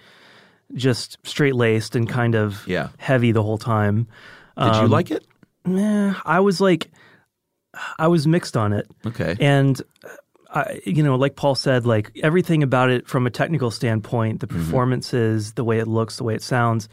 [0.74, 2.90] just straight laced and kind of Yeah.
[2.98, 4.08] heavy the whole time.
[4.58, 5.26] Did you Um, like it?
[5.66, 6.92] Nah, I was like,
[7.98, 8.88] I was mixed on it.
[9.06, 9.36] Okay.
[9.40, 10.10] And, uh,
[10.54, 14.48] I, you know, like Paul said, like everything about it from a technical standpoint, the
[14.48, 14.60] mm-hmm.
[14.60, 16.90] performances, the way it looks, the way it sounds,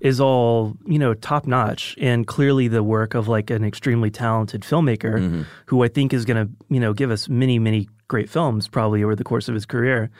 [0.00, 4.62] is all you know top notch and clearly the work of like an extremely talented
[4.62, 5.42] filmmaker mm-hmm.
[5.66, 9.02] who I think is going to you know give us many many great films probably
[9.02, 10.10] over the course of his career.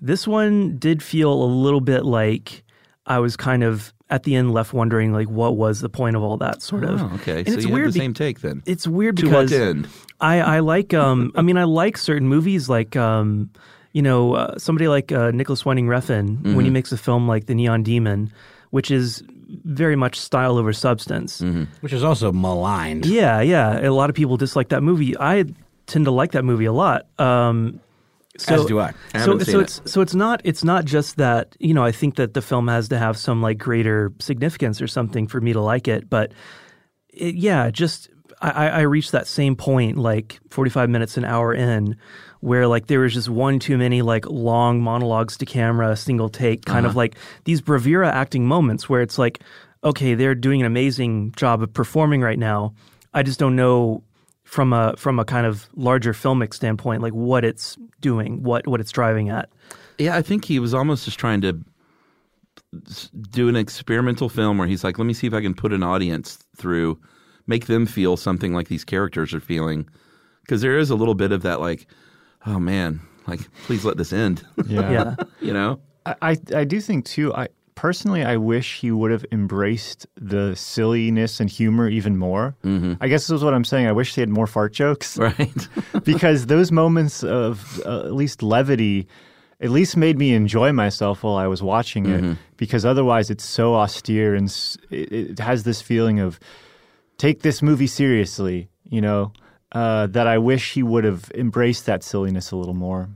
[0.00, 2.62] This one did feel a little bit like
[3.06, 6.22] I was kind of at the end left wondering like what was the point of
[6.22, 7.00] all that sort of.
[7.02, 7.38] Oh, okay.
[7.40, 8.62] And so it's you weird had the be- same take then.
[8.66, 9.88] It's weird To because what end?
[10.20, 13.50] I I like um I mean I like certain movies like um
[13.92, 16.74] you know uh, somebody like uh, Nicolas Winding Refn when he Mhm.
[16.74, 18.30] makes a film like The Neon Demon,
[18.70, 19.22] which is
[19.64, 21.42] very much style over substance,
[21.80, 23.06] which is also maligned.
[23.06, 23.80] Yeah, yeah.
[23.86, 25.16] A lot of people dislike that movie.
[25.18, 25.46] I
[25.86, 27.06] tend to like that movie a lot.
[27.18, 27.80] Um,
[28.38, 28.92] so, As do I.
[29.14, 32.16] I so, so it's so it's not it's not just that you know I think
[32.16, 35.60] that the film has to have some like greater significance or something for me to
[35.60, 36.32] like it, but
[37.12, 38.08] it, yeah, just
[38.40, 41.96] I, I reached that same point like 45 minutes an hour in
[42.40, 46.64] where like there was just one too many like long monologues to camera single take
[46.64, 46.98] kind of Uh-huh.
[46.98, 49.40] like these bravura acting moments where it's like
[49.82, 52.74] okay they're doing an amazing job of performing right now
[53.12, 54.04] i just don't know
[54.48, 58.80] from a from a kind of larger filmic standpoint like what it's doing what what
[58.80, 59.50] it's driving at
[59.98, 61.62] Yeah, I think he was almost just trying to
[63.30, 65.82] do an experimental film where he's like, let me see if I can put an
[65.82, 66.98] audience through,
[67.46, 69.88] make them feel something like these characters are feeling.
[70.42, 71.86] Because there is a little bit of that, like,
[72.46, 74.46] oh man, like, please let this end.
[74.66, 74.90] Yeah.
[74.90, 75.14] Yeah.
[75.40, 75.80] you know?
[76.06, 77.34] I, I I do think too.
[77.34, 82.56] I personally, I wish he would have embraced the silliness and humor even more.
[82.64, 82.94] Mm-hmm.
[83.00, 83.86] I guess this is what I'm saying.
[83.86, 85.68] I wish they had more fart jokes, right?
[86.04, 89.06] because those moments of uh, at least levity,
[89.60, 92.22] at least made me enjoy myself while I was watching it.
[92.22, 92.36] Mhm.
[92.56, 96.40] Because otherwise, it's so austere and s- it, it has this feeling of
[97.16, 98.68] take this movie seriously.
[98.90, 99.32] You know.
[99.70, 103.10] Uh, that I wish he would have embraced that silliness a little more.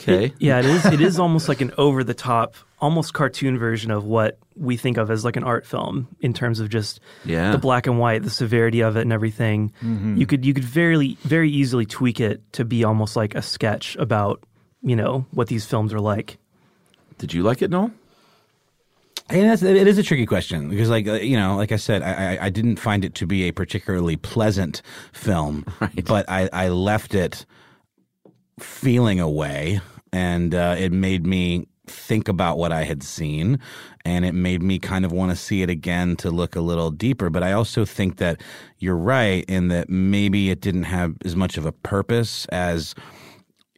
[0.00, 0.32] Okay.
[0.38, 4.04] yeah it is it is almost like an over the top almost cartoon version of
[4.04, 7.50] what we think of as like an art film in terms of just Yeah.
[7.52, 10.18] the black and white the severity of it and everything Mhm.
[10.18, 13.96] you could you could very very easily tweak it to be almost like a sketch
[13.96, 14.42] about
[14.82, 16.36] you know what these films are like
[17.18, 17.90] Did you like it, Noel?
[19.28, 22.00] And that's, it is a tricky question because, like uh, you know, like I said,
[22.02, 24.82] I, I, I didn't find it to be a particularly pleasant
[25.12, 25.64] film,
[26.06, 27.44] but I, I left it
[28.58, 29.80] feeling a way,
[30.12, 33.58] and uh, it made me think about what I had seen,
[34.04, 36.90] and it made me kind of want to see it again to look a little
[36.90, 37.30] deeper.
[37.30, 38.42] But I also think that
[38.78, 42.94] you're right in that maybe it didn't have as much of a purpose as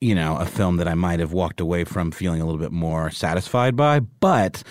[0.01, 2.73] you know, a film that I might have walked away from feeling a little bit
[2.73, 4.01] more satisfied by.
[4.01, 4.63] But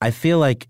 [0.00, 0.68] I feel like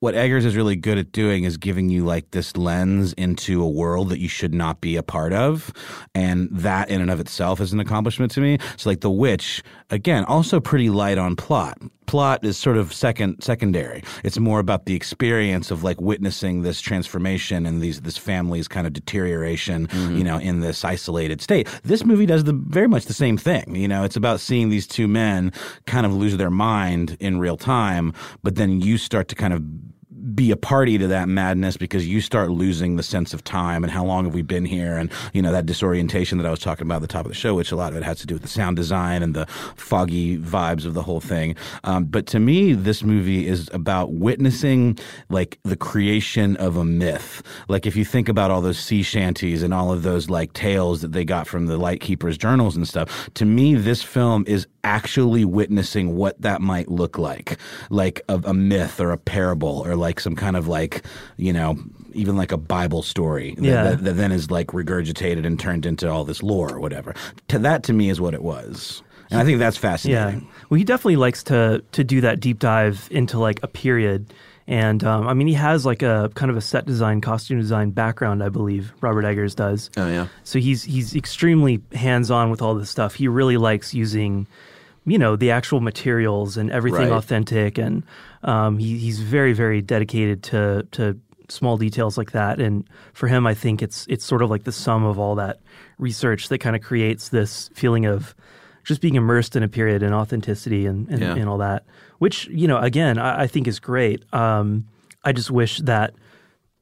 [0.00, 3.68] what Eggers is really good at doing is giving you like this lens into a
[3.68, 5.72] world that you should not be a part of.
[6.14, 8.58] And that in and of itself is an accomplishment to me.
[8.76, 11.78] So like The Witch, again, also pretty light on plot.
[12.08, 14.02] Plot is sort of second secondary.
[14.24, 18.86] It's more about the experience of like witnessing this transformation and these this family's kind
[18.86, 20.16] of deterioration, mm-hmm.
[20.16, 21.68] you know, in this isolated state.
[21.84, 23.76] This movie does the very much the same thing.
[23.76, 25.52] You know, it's about seeing these two men
[25.86, 29.62] kind of lose their mind in real time, but then you start to kind of
[30.34, 33.92] be a party to that madness because you start losing the sense of time and
[33.92, 36.86] how long have we been here and you know that disorientation that I was talking
[36.86, 38.34] about at the top of the show which a lot of it has to do
[38.34, 41.56] with the sound design and the foggy vibes of the whole thing.
[41.84, 47.42] Um, but to me this movie is about witnessing like the creation of a myth.
[47.68, 51.00] Like if you think about all those sea shanties and all of those like tales
[51.02, 55.44] that they got from the lightkeepers journals and stuff to me this film is actually
[55.44, 57.58] witnessing what that might look like.
[57.90, 61.04] Like a, a myth or a parable or like some kind of like
[61.36, 61.76] you know
[62.12, 63.82] even like a bible story that- Yeah.
[63.84, 67.14] that, that then is like regurgitated and turned into all this lore or whatever
[67.48, 70.46] to that to me is what it was and i think that's fascinating Yeah.
[70.70, 74.32] Well, he definitely likes to to do that deep dive into like a period.
[74.70, 77.88] And um, I mean, he has like a kind of a set design, costume design
[77.88, 78.92] background, I believe.
[79.00, 79.88] Robert Eggers does.
[79.96, 80.26] Oh yeah.
[80.44, 83.14] So he's he's extremely hands on with all this stuff.
[83.14, 84.46] He really likes using,
[85.06, 87.12] you know, the actual materials and everything Right.
[87.16, 87.78] authentic.
[87.78, 88.02] And
[88.42, 92.60] um, he, he's very very dedicated to to small details like that.
[92.60, 95.60] And for him, I think it's it's sort of like the sum of all that
[95.98, 98.34] research that kind of creates this feeling of
[98.84, 101.34] just being immersed in a period and authenticity and and, Yeah.
[101.34, 101.84] and all that.
[102.18, 104.22] Which you know, again, I, I think is great.
[104.34, 104.86] Um,
[105.24, 106.14] I just wish that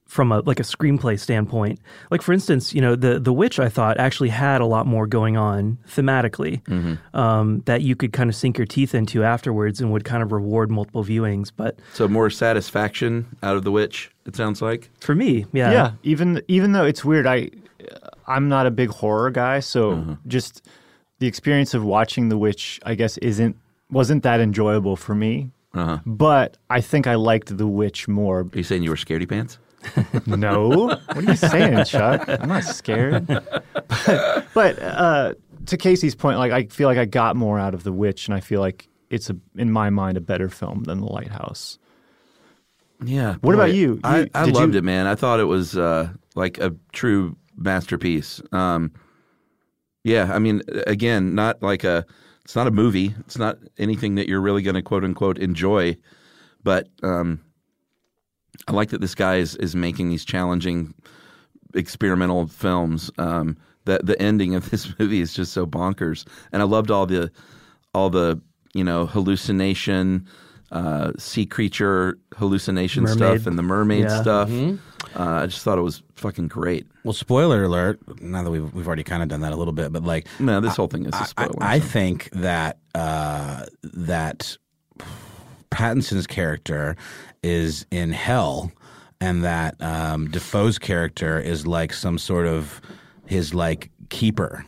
[0.06, 1.80] from a like a screenplay standpoint.
[2.10, 5.06] Like for instance, you know, the the witch I thought actually had a lot more
[5.06, 7.16] going on thematically Mm-hmm.
[7.16, 10.30] um, that you could kind of sink your teeth into afterwards and would kind of
[10.32, 11.50] reward multiple viewings.
[11.54, 14.88] But So more satisfaction out of The Witch, it sounds like.
[15.00, 15.90] for me, yeah, yeah.
[16.04, 17.50] Even even though it's weird, I
[18.26, 20.12] I'm not a big horror guy, so Mm-hmm.
[20.28, 20.62] just
[21.18, 23.56] the experience of watching The Witch, I guess, isn't
[23.90, 25.50] wasn't that enjoyable for me.
[25.74, 25.98] Uh-huh.
[26.06, 28.40] But I think I liked The Witch more.
[28.40, 29.58] Are you saying you were scaredy pants?
[30.26, 30.68] No.
[30.68, 32.28] What are you saying, Chuck?
[32.28, 33.26] I'm not scared.
[33.26, 35.34] But, but uh,
[35.66, 38.34] to Casey's point, like I feel like I got more out of The Witch, and
[38.34, 41.78] I feel like it's a, in my mind, a better film than The Lighthouse.
[43.04, 43.32] Yeah.
[43.34, 44.00] What boy, about you?
[44.04, 45.06] I, You- I did loved you- it, man.
[45.06, 48.40] I thought it was uh, like a true masterpiece.
[48.52, 48.92] Um,
[50.04, 52.06] yeah, I mean, again, not like a.
[52.44, 53.12] It's not a movie.
[53.20, 55.96] It's not anything that you're really going to quote unquote enjoy,
[56.62, 57.40] but um,
[58.68, 60.94] I like that this guy is is making these challenging
[61.74, 63.10] experimental films.
[63.18, 67.06] Um, the the ending of this movie is just so bonkers, and I loved all
[67.06, 67.30] the
[67.94, 68.40] all the
[68.74, 70.26] you know hallucination.
[70.72, 73.16] Uh, sea creature hallucination Mermaid.
[73.18, 74.20] stuff and the mermaid Yeah.
[74.20, 74.48] stuff.
[74.50, 74.80] Mhm.
[75.14, 76.88] Uh, I just thought it was fucking great.
[77.04, 78.00] Well, spoiler alert.
[78.20, 80.60] Now that we've we've already kind of done that a little bit, but like, no,
[80.60, 81.62] this whole thing is a I- spoiler.
[81.62, 84.56] I, I think that uh, that
[85.70, 86.96] Pattinson's character
[87.46, 88.72] is in hell,
[89.20, 92.80] and that um, Dafoe's character is like some sort of
[93.26, 94.64] his like keeper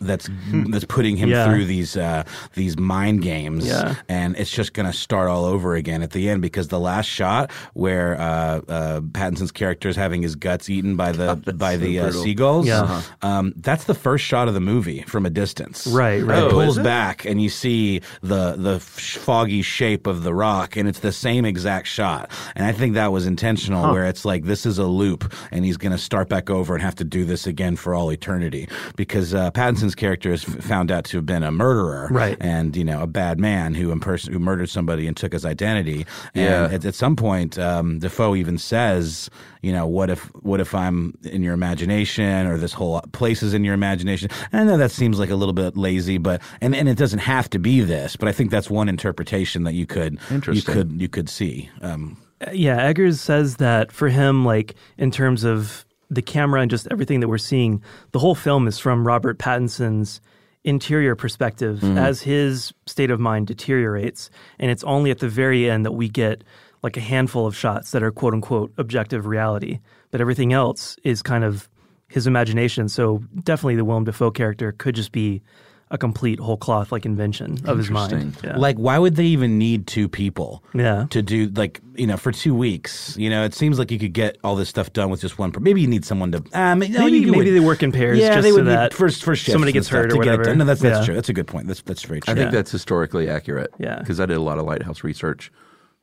[0.00, 0.28] that's
[0.70, 1.46] that's putting him Yeah.
[1.46, 2.24] through these uh,
[2.54, 3.94] these mind games Yeah.
[4.08, 7.06] and it's just going to start all over again at the end because the last
[7.06, 11.78] shot where uh, uh, Pattinson's character is having his guts eaten by the by so
[11.80, 12.82] the uh, seagulls, Yeah.
[12.82, 13.26] Uh-huh.
[13.28, 15.86] um, that's the first shot of the movie from a distance.
[15.86, 16.38] Right, right.
[16.38, 16.82] It Oh, pulls is it?
[16.84, 21.12] back and you see the the f- foggy shape of the rock, and it's the
[21.12, 22.30] same exact shot.
[22.54, 23.92] And I think that was intentional, Huh.
[23.92, 26.82] where it's like this is a loop, and he's going to start back over and
[26.82, 31.04] have to do this again for all eternity because uh, Pattinson's character is found out
[31.06, 32.36] to have been a murderer, Right.
[32.40, 36.06] and you know a bad man who imperson- who murdered somebody and took his identity.
[36.34, 36.74] And Yeah.
[36.76, 39.30] at, at some point, um, Dafoe even says,
[39.62, 43.54] you know, what if what if I'm in your imagination or this whole place is
[43.54, 44.30] in your imagination?
[44.52, 47.20] And I know that seems like a little bit lazy, but and, and it doesn't
[47.20, 50.18] have to be this, but I think that's one interpretation that you could
[50.52, 51.70] you could you could see.
[51.82, 52.16] Um,
[52.52, 57.20] Yeah, Eggers says that for him, like in terms of the camera and just everything
[57.20, 57.82] that we're seeing,
[58.12, 60.20] the whole film is from Robert Pattinson's
[60.64, 61.96] interior perspective Mhm.
[61.96, 64.30] as his state of mind deteriorates.
[64.58, 66.42] And it's only at the very end that we get
[66.82, 69.78] like a handful of shots that are quote unquote objective reality.
[70.10, 71.68] But everything else is kind of
[72.08, 72.88] his imagination.
[72.88, 75.42] So definitely the Willem Dafoe character could just be
[75.90, 78.36] a complete whole cloth like invention of his mind.
[78.44, 78.56] Yeah.
[78.58, 80.62] Like, why would they even need two people?
[80.74, 81.06] Yeah.
[81.10, 84.12] To do like you know for two weeks, you know, it seems like you could
[84.12, 85.50] get all this stuff done with just one.
[85.50, 86.38] Per- maybe you need someone to.
[86.52, 88.70] Um, no, Maybe- you maybe would- they work in pairs Yeah, just they would need
[88.72, 90.44] that first first shifts somebody gets hurt to or get whatever.
[90.44, 90.58] done.
[90.58, 91.04] No, that's that's Yeah.
[91.06, 91.14] true.
[91.14, 91.66] That's a good point.
[91.68, 92.32] That's that's very true.
[92.32, 93.72] I think that's historically accurate.
[93.78, 93.98] Yeah.
[93.98, 95.50] because I did a lot of lighthouse research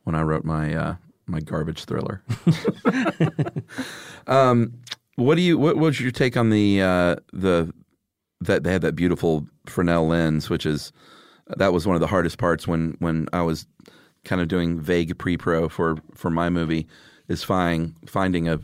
[0.03, 0.95] when I wrote my uh,
[1.27, 2.23] my garbage thriller.
[4.27, 4.73] um,
[5.15, 5.57] what do you?
[5.57, 7.71] What was your take on the uh, the
[8.41, 10.91] that they had that beautiful Fresnel lens, which is
[11.57, 13.65] that was one of the hardest parts when when I was
[14.23, 16.87] kind of doing vague pre-pro for for my movie
[17.27, 18.59] is finding finding a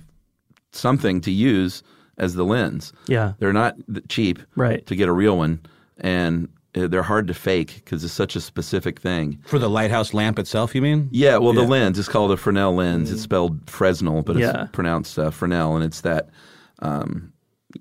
[0.72, 1.84] something to use
[2.18, 2.94] as the lens.
[3.08, 3.34] Yeah.
[3.40, 3.76] they're not
[4.10, 4.86] cheap Right.
[4.88, 5.60] to get a real one,
[6.00, 9.40] and uh, they're hard to fake because it's such a specific thing.
[9.46, 11.10] For the lighthouse lamp itself, you mean?
[11.12, 13.12] Yeah, well, the lens is called a Fresnel lens.
[13.12, 14.64] It's spelled Fresnel, but Yeah.
[14.64, 16.30] it's pronounced uh, Fresnel, and it's that,
[16.80, 17.34] um,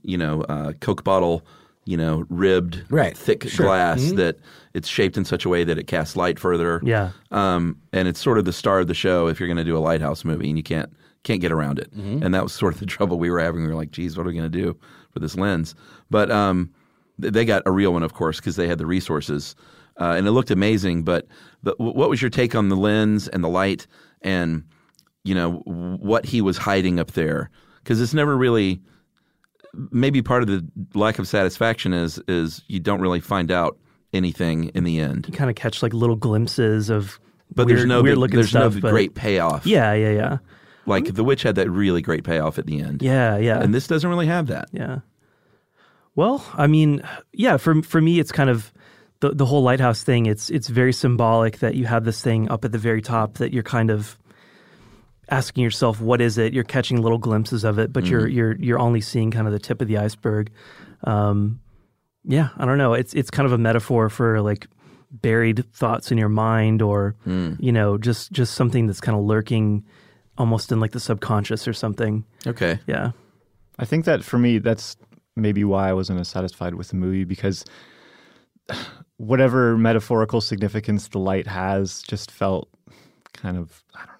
[0.03, 1.45] you know, uh, Coke bottle,
[1.91, 3.17] you know, ribbed, Right.
[3.17, 3.67] thick Sure.
[3.67, 4.17] glass Mhm.
[4.17, 4.39] that
[4.75, 6.81] it's shaped in such a way that it casts light further.
[6.85, 7.11] Yeah.
[7.33, 9.77] um, and it's sort of the star of the show if you're going to do
[9.77, 10.91] a lighthouse movie, and you can't
[11.23, 11.91] can't get around it.
[11.95, 12.25] Mhm.
[12.25, 13.61] And that was sort of the trouble we were having.
[13.63, 14.75] We were like, "Geez, what are we going to do
[15.13, 15.75] for this lens?"
[16.11, 16.71] But um,
[17.21, 19.55] th- they got a real one, of course, because they had the resources,
[20.01, 21.03] uh, and it looked amazing.
[21.03, 21.27] But
[21.63, 23.87] w- what was your take on the lens and the light,
[24.23, 24.63] and
[25.25, 27.51] you know what he was hiding up there?
[27.83, 28.81] Because it's never really.
[29.75, 33.77] Maybe part of the lack of satisfaction is is you don't really find out
[34.13, 35.27] anything in the end.
[35.29, 37.21] You kind of catch like little glimpses of
[37.55, 38.75] But weird, there's no weird looking there's stuff.
[38.75, 39.65] no but- great payoff.
[39.67, 40.39] Yeah, yeah, yeah.
[40.87, 43.03] Like The Witch had that really great payoff at the end.
[43.03, 43.61] Yeah, yeah.
[43.63, 44.69] And this doesn't really have that.
[44.73, 45.01] Yeah.
[46.17, 47.03] Well, I mean,
[47.33, 48.73] yeah, for for me it's kind of
[49.21, 52.65] the the whole lighthouse thing, it's it's very symbolic that you have this thing up
[52.65, 54.19] at the very top that you're kind of
[55.31, 56.53] asking yourself what is it?
[56.53, 58.33] You're catching little glimpses of it, but you're Mhm.
[58.35, 60.51] you're you're only seeing kind of the tip of the iceberg.
[61.05, 61.61] Um
[62.25, 62.95] yeah, I don't know.
[62.95, 64.67] It's it's kind of a metaphor for like
[65.11, 67.57] buried thoughts in your mind or Mm.
[67.61, 69.85] you know, just just something that's kind of lurking
[70.39, 72.25] almost in like the subconscious or something.
[72.47, 72.79] Okay.
[72.87, 73.13] Yeah.
[73.79, 74.97] I think that for me, that's
[75.37, 77.65] maybe why I wasn't as satisfied with the movie because
[79.17, 82.69] whatever metaphorical significance the light has just felt
[83.33, 84.20] kind of, I don't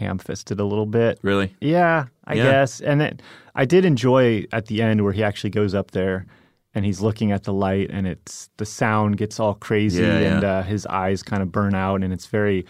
[0.00, 1.18] ham fisted a little bit.
[1.22, 1.54] Really?
[1.60, 2.44] Yeah, I Yeah.
[2.50, 2.80] guess.
[2.80, 3.22] And it,
[3.54, 6.26] I did enjoy at the end where he actually goes up there
[6.74, 10.42] and he's looking at the light and it's the sound gets all crazy Yeah, and
[10.42, 10.58] yeah.
[10.58, 12.64] Uh, his eyes kind of burn out and it's very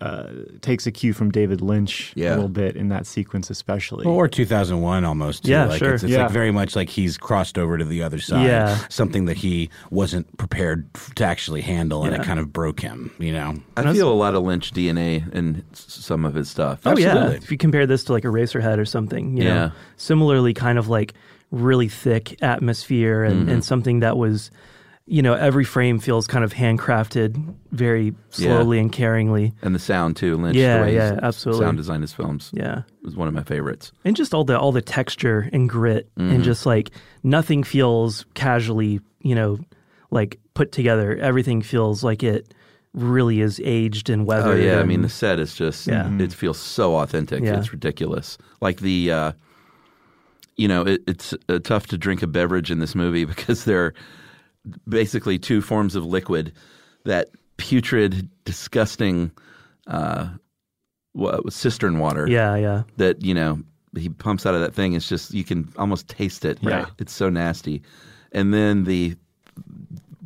[0.00, 0.26] uh,
[0.60, 2.30] takes a cue from David Lynch Yeah.
[2.30, 4.04] a little bit in that sequence especially.
[4.04, 5.44] Or 2001 almost.
[5.44, 5.52] Too.
[5.52, 5.94] Yeah, like sure.
[5.94, 6.24] It's, it's Yeah.
[6.24, 8.44] like very much like he's crossed over to the other side.
[8.46, 8.76] Yeah.
[8.88, 13.12] Something that he wasn't prepared to actually handle, and it kind of broke him.
[13.18, 13.54] You know.
[13.76, 16.80] I feel a lot of Lynch DNA in some of his stuff.
[16.84, 19.54] Oh yeah, if you compare this to like Eraserhead or something, you Yeah.
[19.54, 21.14] know, similarly kind of like
[21.50, 23.52] really thick atmosphere and, Mhm.
[23.52, 24.50] and something that was
[25.06, 29.52] you know, every frame feels kind of handcrafted, very slowly and caringly.
[29.60, 30.56] And the sound too, Lynch.
[30.56, 31.66] Yeah, the way yeah, absolutely.
[31.66, 32.50] Sound design his films.
[32.54, 32.82] Yeah.
[33.02, 33.92] was one of my favorites.
[34.04, 36.34] and just all the all the texture and grit Mhm.
[36.36, 36.90] and just like
[37.22, 39.58] nothing feels casually you know
[40.10, 42.54] like put together everything feels like it
[42.94, 44.58] really is aged and weathered.
[44.60, 46.08] Oh yeah, I mean the set is just Yeah.
[46.18, 47.42] it feels so authentic.
[47.42, 47.58] Yeah.
[47.58, 48.38] It's ridiculous.
[48.62, 49.32] Like the uh
[50.56, 53.84] you know, it, it's uh, tough to drink a beverage in this movie because there
[53.86, 53.94] are
[54.88, 56.52] basically two forms of liquid
[57.04, 59.30] that putrid, disgusting
[59.86, 60.28] uh
[61.14, 62.26] what, cistern water.
[62.28, 62.82] Yeah, yeah.
[62.96, 63.62] That, you know,
[63.96, 64.94] he pumps out of that thing.
[64.94, 66.58] It's just you can almost taste it.
[66.62, 66.86] Right.
[66.98, 67.82] It's so nasty.
[68.32, 69.16] And then the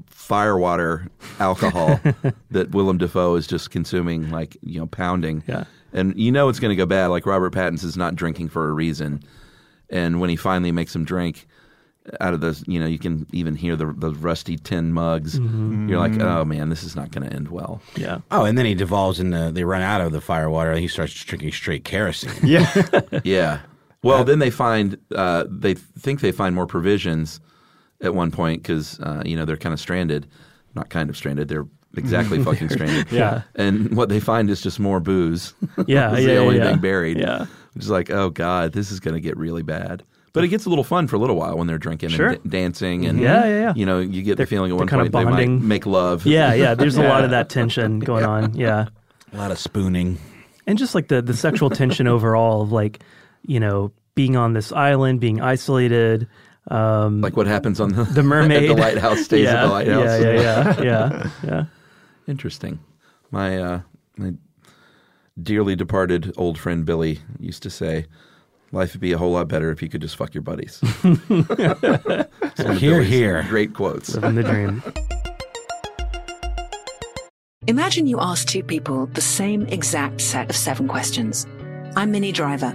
[0.06, 1.08] firewater
[1.38, 2.00] alcohol
[2.50, 5.44] that Willem Dafoe is just consuming, like you know, pounding.
[5.46, 5.64] Yeah.
[5.92, 7.06] And you know it's going to go bad.
[7.06, 9.22] Like Robert Pattinson's not drinking for a reason,
[9.88, 11.46] and when he finally makes him drink
[12.20, 15.38] out of those, you know, you can even hear the the rusty tin mugs.
[15.38, 15.88] Mhm.
[15.88, 17.80] You're like, oh man, this is not going to end well.
[17.96, 18.18] Yeah.
[18.30, 20.88] Oh, and then he devolves into they run out of the fire water and he
[20.88, 22.30] starts drinking straight kerosene.
[22.48, 22.70] Yeah.
[23.24, 23.60] yeah.
[24.02, 27.40] Well, then they find uh, they think they find more provisions
[28.00, 30.26] at one point because uh, you know they're kind of stranded,
[30.74, 31.48] not kind of stranded.
[31.48, 33.10] They're exactly fucking stranded.
[33.10, 33.42] Yeah.
[33.56, 35.52] And what they find is just more booze.
[35.86, 36.70] Yeah, yeah, the only yeah.
[36.70, 37.18] thing buried.
[37.18, 37.46] Yeah.
[37.74, 40.04] Which is like, oh god, this is going to get really bad.
[40.32, 42.28] But it gets a little fun for a little while when they're drinking Sure.
[42.28, 43.72] and da- dancing and Yeah, yeah, yeah.
[43.74, 45.66] You know, you get They're- the feeling at one kind of point they might bonding.
[45.68, 46.26] make love.
[46.26, 48.86] yeah yeah there's a lot of that tension going on yeah
[49.32, 50.18] a lot of spooning
[50.66, 53.00] and just like the the sexual tension overall of like
[53.46, 56.28] you know being on this island being isolated
[56.68, 60.20] um like what happens on the the mermaid the lighthouse stays yeah, at the lighthouse.
[60.22, 61.64] yeah yeah yeah yeah yeah
[62.26, 62.78] Interesting.
[63.30, 63.80] My uh,
[64.18, 64.34] my
[65.42, 68.04] dearly departed old friend Billy used to say,
[68.72, 72.64] "Life would be a whole lot better if you could just fuck your buddies." It's
[72.64, 73.44] one of Hear, hear.
[73.48, 74.14] Great quotes.
[74.14, 74.82] living the dream
[77.68, 81.46] Imagine you ask two people the same exact set of seven questions.
[81.96, 82.74] I'm Minnie Driver,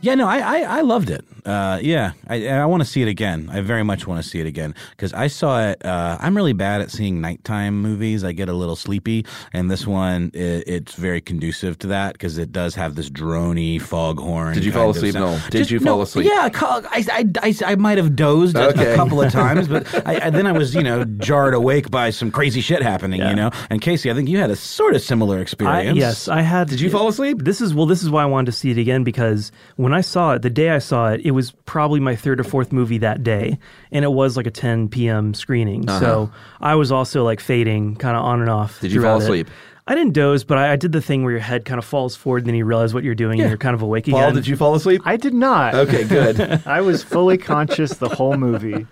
[0.00, 1.24] Yeah, no, I I, I loved it.
[1.44, 3.48] Uh, yeah, I I want to see it again.
[3.52, 5.84] I very much want to see it again because I saw it.
[5.84, 8.24] Uh, I'm really bad at seeing nighttime movies.
[8.24, 12.38] I get a little sleepy, and this one it, it's very conducive to that because
[12.38, 14.54] it does have this drony foghorn.
[14.54, 15.14] Did you fall asleep?
[15.14, 15.38] No.
[15.50, 16.26] Did Just- you fall no, asleep?
[16.26, 18.92] Yeah, I I, I, I might have dozed a- Okay.
[18.92, 22.10] a couple of times, but I, I, then I was you know jarred awake by
[22.10, 23.20] some crazy shit happening.
[23.20, 25.96] You know, and Casey, I think you had a sort of similar I, experience.
[25.98, 26.68] yes, I had.
[26.68, 27.38] Did you fall asleep?
[27.42, 27.86] This is well.
[27.86, 30.50] This is why I wanted to see it again because when I saw it, the
[30.50, 33.58] day I saw it, it was probably my third or fourth movie that day,
[33.92, 35.34] and it was like a 10 p.m.
[35.34, 35.88] screening.
[35.88, 36.00] Uh-huh.
[36.00, 38.80] So I was also like fading, kind of on and off.
[38.80, 39.24] Did you fall throughout it.
[39.24, 39.48] asleep?
[39.86, 42.14] I didn't doze, but I, I did the thing where your head kind of falls
[42.14, 44.34] forward, and then you realize what you're doing, and you're kind of awake Paul, again.
[44.34, 45.00] did you fall asleep?
[45.06, 45.74] I did not.
[45.74, 46.40] Okay, good.
[46.66, 48.86] I was fully conscious the whole movie.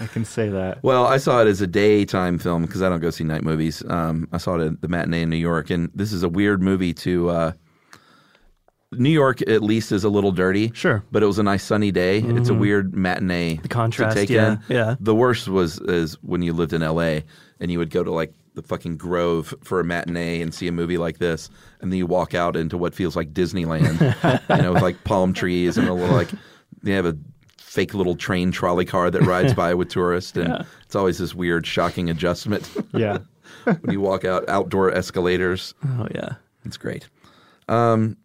[0.00, 0.82] I can say that.
[0.82, 3.82] Well, I saw it as a daytime film because I don't go see night movies.
[3.88, 6.62] Um, I saw it at the matinee in New York, and this is a weird
[6.62, 7.28] movie to.
[7.30, 7.52] Uh,
[8.92, 11.90] New York at least is a little dirty, sure, but it was a nice sunny
[11.92, 12.18] day.
[12.20, 12.58] It's a Mhm.
[12.58, 13.56] weird matinee.
[13.62, 14.60] The contrast, to take yeah, in.
[14.68, 14.94] yeah.
[14.98, 17.24] The worst was is when you lived in L.A.
[17.60, 20.72] and you would go to like the fucking Grove for a matinee and see a
[20.72, 21.50] movie like this,
[21.82, 24.00] and then you walk out into what feels like Disneyland,
[24.56, 26.30] you know, with like palm trees and a little like
[26.82, 27.16] they have a
[27.58, 30.62] fake little train trolley car that rides by with tourists, and Yeah.
[30.86, 32.68] it's always this weird, shocking adjustment.
[32.94, 33.18] Yeah.
[33.64, 35.74] when you walk out, outdoor escalators.
[35.86, 37.06] Oh yeah, it's great.
[37.68, 38.16] Um,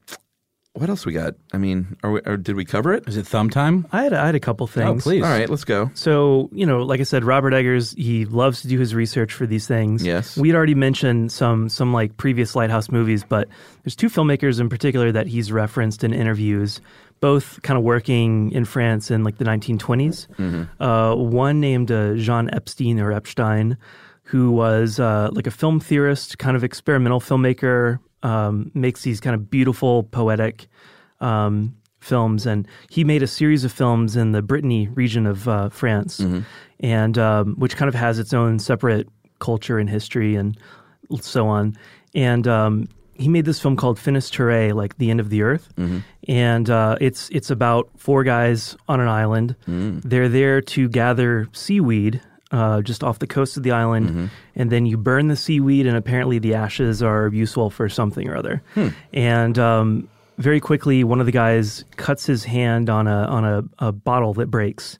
[0.73, 1.35] what else we got?
[1.53, 3.07] I mean, are we, or did we cover it?
[3.07, 3.85] Is it thumb time?
[3.91, 5.01] I had I had a couple things.
[5.01, 5.23] Oh, please.
[5.23, 5.91] All right, let's go.
[5.93, 9.45] So, you know, like I said, Robert Eggers, he loves to do his research for
[9.45, 10.03] these things.
[10.03, 10.35] Yes.
[10.35, 13.47] We'd already mentioned some some like previous Lighthouse movies, but
[13.83, 16.81] there's two filmmakers in particular that he's referenced in interviews,
[17.19, 20.27] both kind of working in France in like the 1920s.
[20.37, 20.67] Mhm.
[20.79, 23.77] Uh, one named uh, Jean Epstein or Epstein,
[24.23, 29.35] who was uh, like a film theorist, kind of experimental filmmaker, um, makes these kind
[29.35, 30.67] of beautiful, poetic
[31.21, 32.45] um, films.
[32.45, 36.19] And he made a series of films in the Brittany region of uh, France,
[36.79, 39.07] and um, which kind of has its own separate
[39.39, 40.57] culture and history and
[41.21, 41.77] so on.
[42.15, 45.69] And um, he made this film called Finis Terrae, like the end of the earth,
[46.27, 49.55] and uh, it's it's about four guys on an island.
[50.03, 52.21] They're there to gather seaweed.
[52.53, 55.97] Uh, just off the coast of the island, and then you burn the seaweed, and
[55.97, 58.61] apparently the ashes are useful for something or other.
[59.11, 63.63] And um, very quickly, one of the guys cuts his hand on a on a,
[63.79, 64.99] a bottle that breaks,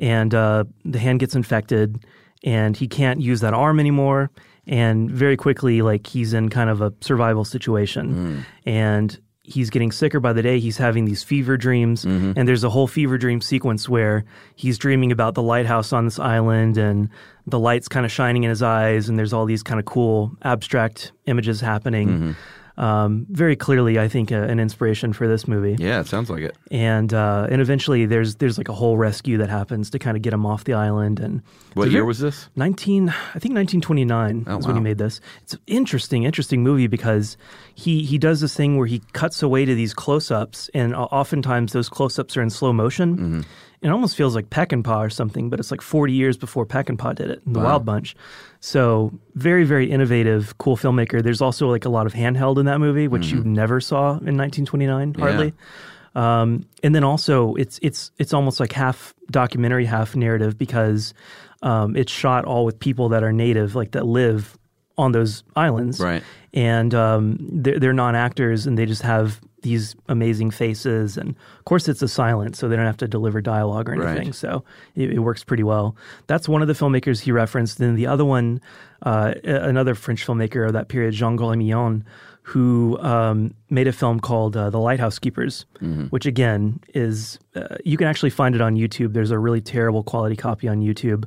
[0.00, 2.04] and uh, the hand gets infected,
[2.42, 4.30] and he can't use that arm anymore.
[4.66, 9.18] And very quickly, like he's in kind of a survival situation, and
[9.48, 10.60] he's getting sicker by the day.
[10.60, 12.32] He's having these fever dreams, mm-hmm.
[12.36, 14.24] and there's a whole fever dream sequence where
[14.54, 17.08] he's dreaming about the lighthouse on this island, and
[17.46, 20.36] the light's kind of shining in his eyes, and there's all these kind of cool
[20.42, 22.08] abstract images happening.
[22.08, 22.32] Mm-hmm.
[22.78, 25.74] Um, very clearly, I think, uh, an inspiration for this movie.
[25.82, 26.54] Yeah, it sounds like it.
[26.70, 30.22] And uh, and eventually, there's there's like a whole rescue that happens to kind of
[30.22, 31.18] get him off the island.
[31.18, 31.42] And
[31.74, 32.48] What year very- was this?
[32.54, 35.20] Nineteen, I think nineteen twenty nine Oh, is when he made this.
[35.42, 37.36] It's an interesting, interesting movie because
[37.74, 41.72] he he does this thing where he cuts away to these close ups, and oftentimes
[41.72, 43.16] those close ups are in slow motion.
[43.16, 43.40] Mm-hmm.
[43.80, 47.30] It almost feels like Peckinpah or something, but it's like 40 years before Peckinpah did
[47.30, 47.64] it in The Wow.
[47.66, 48.16] Wild Bunch.
[48.60, 51.22] So very, very innovative, cool filmmaker.
[51.22, 54.36] There's also like a lot of handheld in that movie, which you never saw in
[54.36, 55.20] 1929, Mm-hmm.
[55.20, 55.26] Yeah.
[55.26, 55.54] hardly.
[56.14, 61.14] Um, and then also it's it's it's almost like half documentary, half narrative because
[61.62, 64.58] um, it's shot all with people that are native, like that live
[64.96, 66.24] on those islands, Right.
[66.52, 71.16] And um, they're, they're non actors, and they just have these amazing faces.
[71.16, 74.16] And of course, it's a silent, so they don't have to deliver dialogue or Right.
[74.16, 74.32] anything.
[74.32, 75.96] So it, it works pretty well.
[76.28, 77.78] That's one of the filmmakers he referenced.
[77.78, 78.60] Then the other one,
[79.02, 82.02] uh, another French filmmaker of that period, Jean Grémillon,
[82.42, 86.10] who um, made a film called uh, The Lighthouse Keepers, Mhm.
[86.10, 89.12] which again is uh, you can actually find it on YouTube.
[89.12, 91.24] There's a really terrible quality copy on YouTube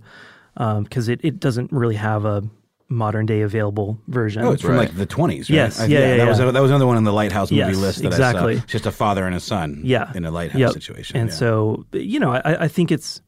[0.84, 2.44] because it, it doesn't really have a
[2.92, 4.44] modern day available version.
[4.44, 5.50] Oh, it's from like the twenties.
[5.50, 5.56] Right?
[5.56, 6.52] Yes, I- yeah, yeah, that was yeah.
[6.52, 8.54] that was another one on the lighthouse movie Yes, list that exactly.
[8.54, 8.64] I saw.
[8.64, 9.82] It's Just a father and a son.
[9.84, 10.72] yeah in a lighthouse Yep.
[10.74, 11.18] situation.
[11.18, 11.36] and yeah.
[11.36, 13.22] so you know i, I think it's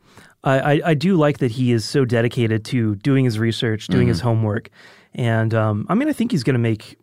[0.43, 4.07] I, I, I do like that he is so dedicated to doing his research doing
[4.07, 4.23] his Mhm.
[4.23, 4.69] homework
[5.15, 6.97] and um, i mean i think he's going to make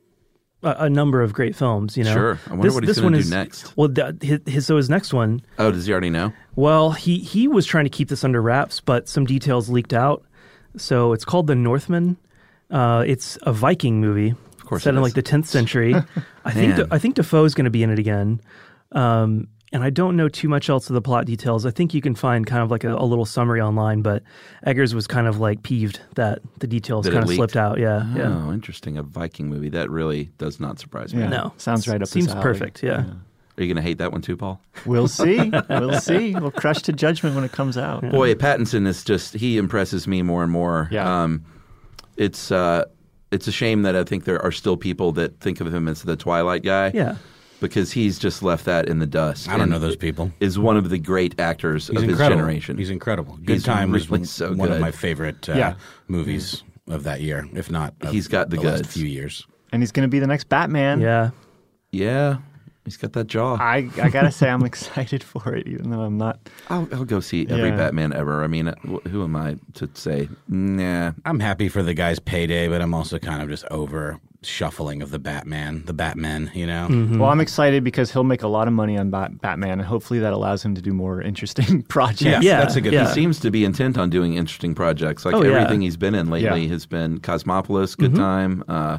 [0.63, 2.39] a, a number of great films you know Sure.
[2.49, 3.75] I wonder what he's gonna one do is- next.
[3.77, 6.33] well th- his, his, so his next one Oh, does he already know?
[6.57, 10.23] well he, he was trying to keep this under wraps but some details leaked out
[10.77, 12.17] so it's called the northman
[12.71, 15.03] uh, it's a viking movie of course set in is.
[15.03, 15.95] like the 10th century
[16.45, 16.87] i think Man.
[16.91, 18.41] I think Dafoe's going to be in it again.
[18.93, 21.65] Um, and I don't know too much else of the plot details.
[21.65, 24.25] I think you can find kind of like a, a little summary online, but
[24.67, 27.39] Eggers was kind of like peeved that the details That kind of leaked?
[27.39, 27.79] slipped out.
[27.79, 28.53] Yeah, Oh, yeah.
[28.53, 28.97] interesting.
[28.99, 29.69] A Viking movie.
[29.69, 31.23] That really does not surprise me.
[31.23, 31.29] Yeah.
[31.29, 31.53] No.
[31.57, 32.43] Sounds right up his Seems alley.
[32.43, 32.83] perfect.
[32.83, 33.05] Yeah.
[33.59, 34.61] Are you going to hate that one too, Paul?
[34.87, 35.53] We'll see.
[35.69, 36.35] we'll see.
[36.35, 38.03] We'll crush to judgment when it comes out.
[38.11, 40.89] Boy, Pattinson is just he impresses me more and more.
[40.91, 41.23] Yeah.
[41.23, 41.45] Um,
[42.21, 42.85] it's uh,
[43.33, 46.03] it's a shame that I think there are still people that think of him as
[46.03, 46.91] the Twilight guy.
[46.95, 47.17] Yeah.
[47.61, 49.49] Because he's just left that in the dust.
[49.49, 50.33] I don't know those people.
[50.41, 52.79] Is one of the great actors He's of his generation.
[52.79, 53.37] He's incredible.
[53.45, 55.75] Good He's Time was really one so of my favorite uh, Yeah.
[56.09, 57.93] movies of that year, if not.
[58.01, 58.95] Of He's got the last goods.
[58.95, 59.47] few years.
[59.73, 61.01] And he's going to be the next Batman.
[61.03, 61.31] Yeah.
[61.93, 62.39] Yeah.
[62.91, 63.55] He's got that jaw.
[63.61, 66.41] I, I got to say, I'm excited for it, even though I'm not.
[66.69, 67.77] I'll, I'll go see every Yeah.
[67.77, 68.43] Batman ever.
[68.43, 68.75] I mean,
[69.09, 70.29] who am I to say?
[70.49, 71.13] Nah.
[71.25, 75.11] I'm happy for the guy's payday, but I'm also kind of just over shuffling of
[75.11, 76.51] the Batman, the Batman.
[76.55, 76.89] You know.
[76.91, 77.19] Mm-hmm.
[77.21, 80.19] Well, I'm excited because he'll make a lot of money on Bat- Batman, and hopefully
[80.19, 82.45] that allows him to do more interesting projects.
[82.45, 82.93] Yeah, that's a good.
[82.93, 83.07] yeah.
[83.07, 85.25] He seems to be intent on doing interesting projects.
[85.25, 85.53] Like Oh, yeah.
[85.59, 86.69] everything he's been in lately Yeah.
[86.73, 88.99] has been Cosmopolis, Good Time, uh,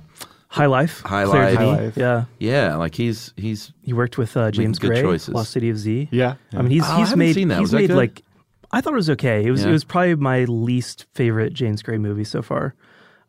[0.51, 1.01] High Life.
[1.01, 1.55] High Life.
[1.57, 1.97] High Life.
[1.97, 2.25] Yeah.
[2.37, 2.75] yeah.
[2.75, 5.29] Like he's he's He worked with uh, James good Gray, choices.
[5.33, 6.09] Lost City of Z.
[6.11, 6.35] Yeah.
[6.53, 7.55] I mean, he's Oh, he's haven't made seen that.
[7.59, 7.95] he's Was made good?
[7.97, 8.21] like
[8.71, 9.45] I thought it was okay.
[9.45, 9.69] It was Yeah.
[9.69, 12.75] it was probably my least favorite James Gray movie so far.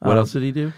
[0.01, 0.73] what Um, else did he do?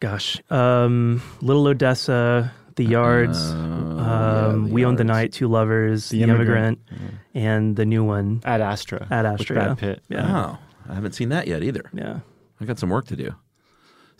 [0.00, 6.18] Gosh, um, Little Odessa, The Yards, um, We Own the Oh, Night, Two Lovers, The,
[6.18, 7.14] The Immigrant, Immigrant.
[7.34, 9.06] and the new one, Ad Astra.
[9.10, 9.54] Ad with Astra.
[9.54, 9.74] Brad yeah.
[9.74, 10.02] Pitt.
[10.08, 11.90] Yeah, Oh, I haven't seen that yet either.
[11.92, 12.20] yeah.
[12.60, 13.34] I got some work to do.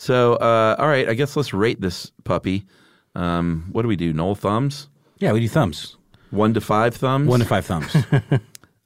[0.00, 2.64] So, uh, all right, I guess let's rate this puppy.
[3.14, 4.14] Um, what do we do?
[4.14, 4.88] Noel thumbs?
[5.18, 5.98] Yeah, we do thumbs.
[6.30, 7.28] One to five thumbs?
[7.28, 7.94] One to five thumbs.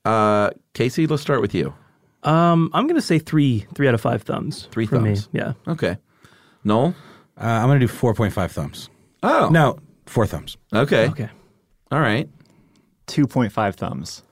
[0.07, 1.73] Uh, Casey, let's start with you.
[2.25, 4.69] Um, I'm gonna say three, three out of five thumbs.
[4.71, 5.33] Three for thumbs.
[5.33, 5.41] me.
[5.41, 5.55] Yeah.
[5.67, 5.97] Okay.
[6.63, 6.95] Noel?
[7.41, 8.91] uh, I'm going to do four point five thumbs.
[9.23, 9.49] Oh.
[9.51, 10.59] No, four thumbs.
[10.75, 11.09] Okay.
[11.09, 11.31] Okay.
[11.91, 12.29] All right.
[13.07, 14.23] 2.5 thumbs.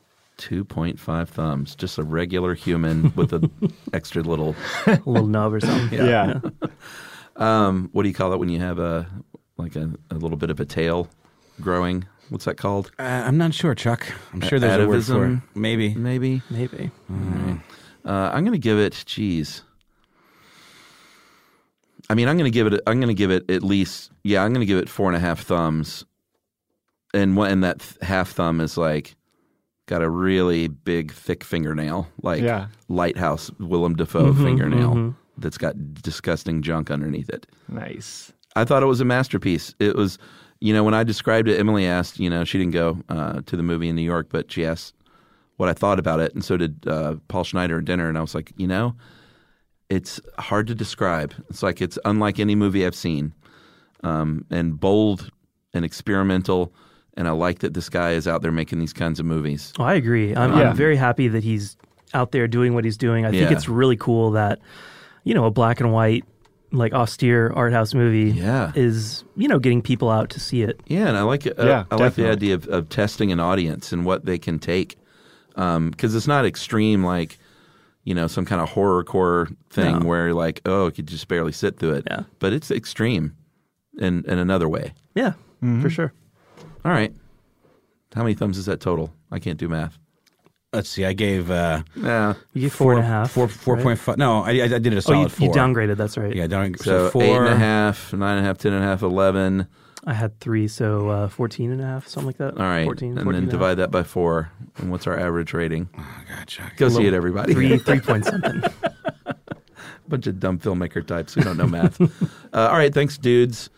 [0.43, 1.77] 2.5 thumbs.
[1.77, 3.51] Just a regular human with an
[3.93, 4.57] extra little.
[4.87, 5.99] Little nub or something.
[5.99, 6.41] Yeah.
[7.35, 9.07] Um, what do you call it when you have a
[9.57, 11.09] like a, a little bit of a tail
[11.63, 12.05] growing?
[12.29, 12.91] What's that called?
[12.99, 14.07] Uh, I'm not sure, Chuck.
[14.35, 15.29] I'm sure there's a word for it.
[15.31, 15.43] Atavism?
[15.55, 15.95] Maybe.
[15.95, 16.43] Maybe.
[16.51, 16.91] Maybe.
[17.11, 19.03] Uh, I'm going to give it.
[19.07, 19.63] Geez.
[22.11, 22.81] I mean, I'm going to give it.
[22.87, 24.11] I'm going to give it at least.
[24.25, 26.05] Yeah, I'm going to give it four and a half thumbs.
[27.15, 27.51] And what?
[27.51, 29.15] And that th- half thumb is like
[29.93, 32.69] got a really big, thick fingernail, like Yeah.
[32.89, 35.15] lighthouse Willem Dafoe Mhm, fingernail mhm.
[35.37, 37.47] that's got disgusting junk underneath it.
[37.69, 38.33] Nice.
[38.57, 39.75] I thought it was a masterpiece.
[39.79, 40.17] It was,
[40.61, 43.55] you know, when I described it, Emily asked, you know, she didn't go uh, to
[43.55, 44.95] the movie in New York, but she asked
[45.59, 48.23] what I thought about it, and so did uh, Paul Schneider at dinner, and I
[48.23, 48.97] was like, you know,
[49.91, 51.35] it's hard to describe.
[51.51, 53.35] It's like it's unlike any movie I've seen,
[54.03, 55.31] um, and bold
[55.75, 56.73] and experimental,
[57.17, 59.73] and I like that this guy is out there making these kinds of movies.
[59.79, 60.35] Oh, I agree.
[60.35, 60.71] I'm, Yeah.
[60.71, 61.77] I'm very happy that he's
[62.15, 63.25] out there doing what he's doing.
[63.27, 63.57] I think Yeah.
[63.57, 64.59] it's really cool that,
[65.25, 66.25] you know, a black and white,
[66.73, 68.73] like austere art house movie Yeah.
[68.75, 70.81] is, you know, getting people out to see it.
[70.87, 71.59] Yeah, and I like it.
[71.59, 74.59] Uh, Yeah, I like the idea of, of testing an audience and what they can
[74.59, 74.97] take,
[75.55, 77.39] because it's not extreme like
[78.05, 80.07] you know some kind of horror core thing No.
[80.07, 82.05] where like oh you could just barely sit through it.
[82.11, 82.23] Yeah.
[82.41, 83.37] but it's extreme
[83.99, 84.93] in in another way.
[85.15, 85.35] Yeah,
[85.81, 86.13] for sure.
[86.85, 87.13] All right,
[88.15, 89.13] how many thumbs is that total?
[89.31, 89.99] I can't do math.
[90.73, 91.05] Let's see.
[91.05, 93.31] I gave uh, Yeah, You get four and a half.
[93.31, 93.83] four four right?
[93.83, 94.17] point five.
[94.17, 95.47] No, I, I did it a Oh, solid you, four.
[95.49, 95.97] you downgraded.
[95.99, 96.35] That's right.
[96.35, 98.83] Yeah, down, so, so, four eight and a half, nine and a half, ten and
[98.83, 99.67] a half, eleven.
[100.05, 102.57] I had three, so uh, 14 and a half, something like that.
[102.59, 103.51] All right, 14, and 14 then and a half.
[103.53, 104.51] divide that by four.
[104.79, 105.89] And what's our average rating?
[105.97, 106.73] Oh, God, Chuck.
[106.77, 107.55] Go see it, everybody.
[107.55, 108.65] Three, three point something.
[110.09, 112.01] bunch of dumb filmmaker types who don't know math.
[112.53, 113.71] uh, all right, thanks, dudes.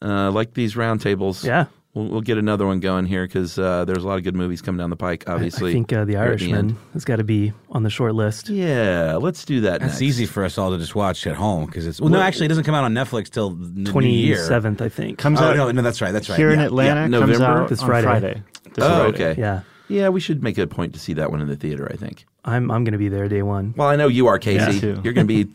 [0.00, 1.44] Uh, like these roundtables.
[1.44, 1.64] Yeah.
[1.94, 4.62] We'll, we'll get another one going here because uh, there's a lot of good movies
[4.62, 5.24] coming down the pike.
[5.28, 6.76] Obviously, I think uh, The Irishman end.
[6.94, 8.48] has got to be on the short list.
[8.48, 9.82] Yeah, let's do that.
[9.82, 12.08] It's easy for us all to just watch at home because it's well.
[12.10, 13.66] No, actually, it doesn't come out on Netflix till the
[14.00, 14.38] new year.
[14.38, 15.18] 27th, I think.
[15.18, 16.12] Comes Oh out no, no, that's right.
[16.12, 16.38] That's right.
[16.38, 16.60] here in.
[16.60, 17.00] Atlanta.
[17.02, 17.18] yeah.
[17.20, 17.44] Comes November?
[17.62, 18.06] out This on Friday.
[18.06, 18.42] Friday.
[18.74, 19.30] This Oh, Friday.
[19.30, 19.40] okay.
[19.40, 19.60] Yeah.
[19.88, 21.86] Yeah, we should make a point to see that one in the theater.
[21.92, 22.24] I think.
[22.46, 23.74] I'm I'm going to be there day one.
[23.76, 24.72] Well, I know you are, Casey.
[24.74, 25.00] Yeah, too.
[25.04, 25.52] You're going to be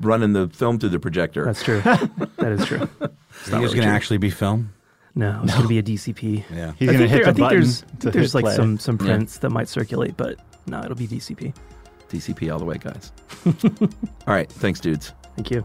[0.00, 1.44] running the film through the projector.
[1.44, 1.80] That's true.
[1.80, 2.78] that is true.
[2.88, 4.72] Think not it's really going to actually be film.
[5.14, 6.44] No, it's going to be a DCP.
[6.50, 6.72] Yeah.
[6.78, 8.54] He's I gonna think hit there- the I think there's, to there's hit like play.
[8.56, 9.06] some some Yeah.
[9.06, 11.52] prints that might circulate, but no, it'll be DCP.
[12.10, 13.12] DCP all the way, guys.
[14.26, 15.12] all right, thanks, dudes.
[15.36, 15.64] Thank you.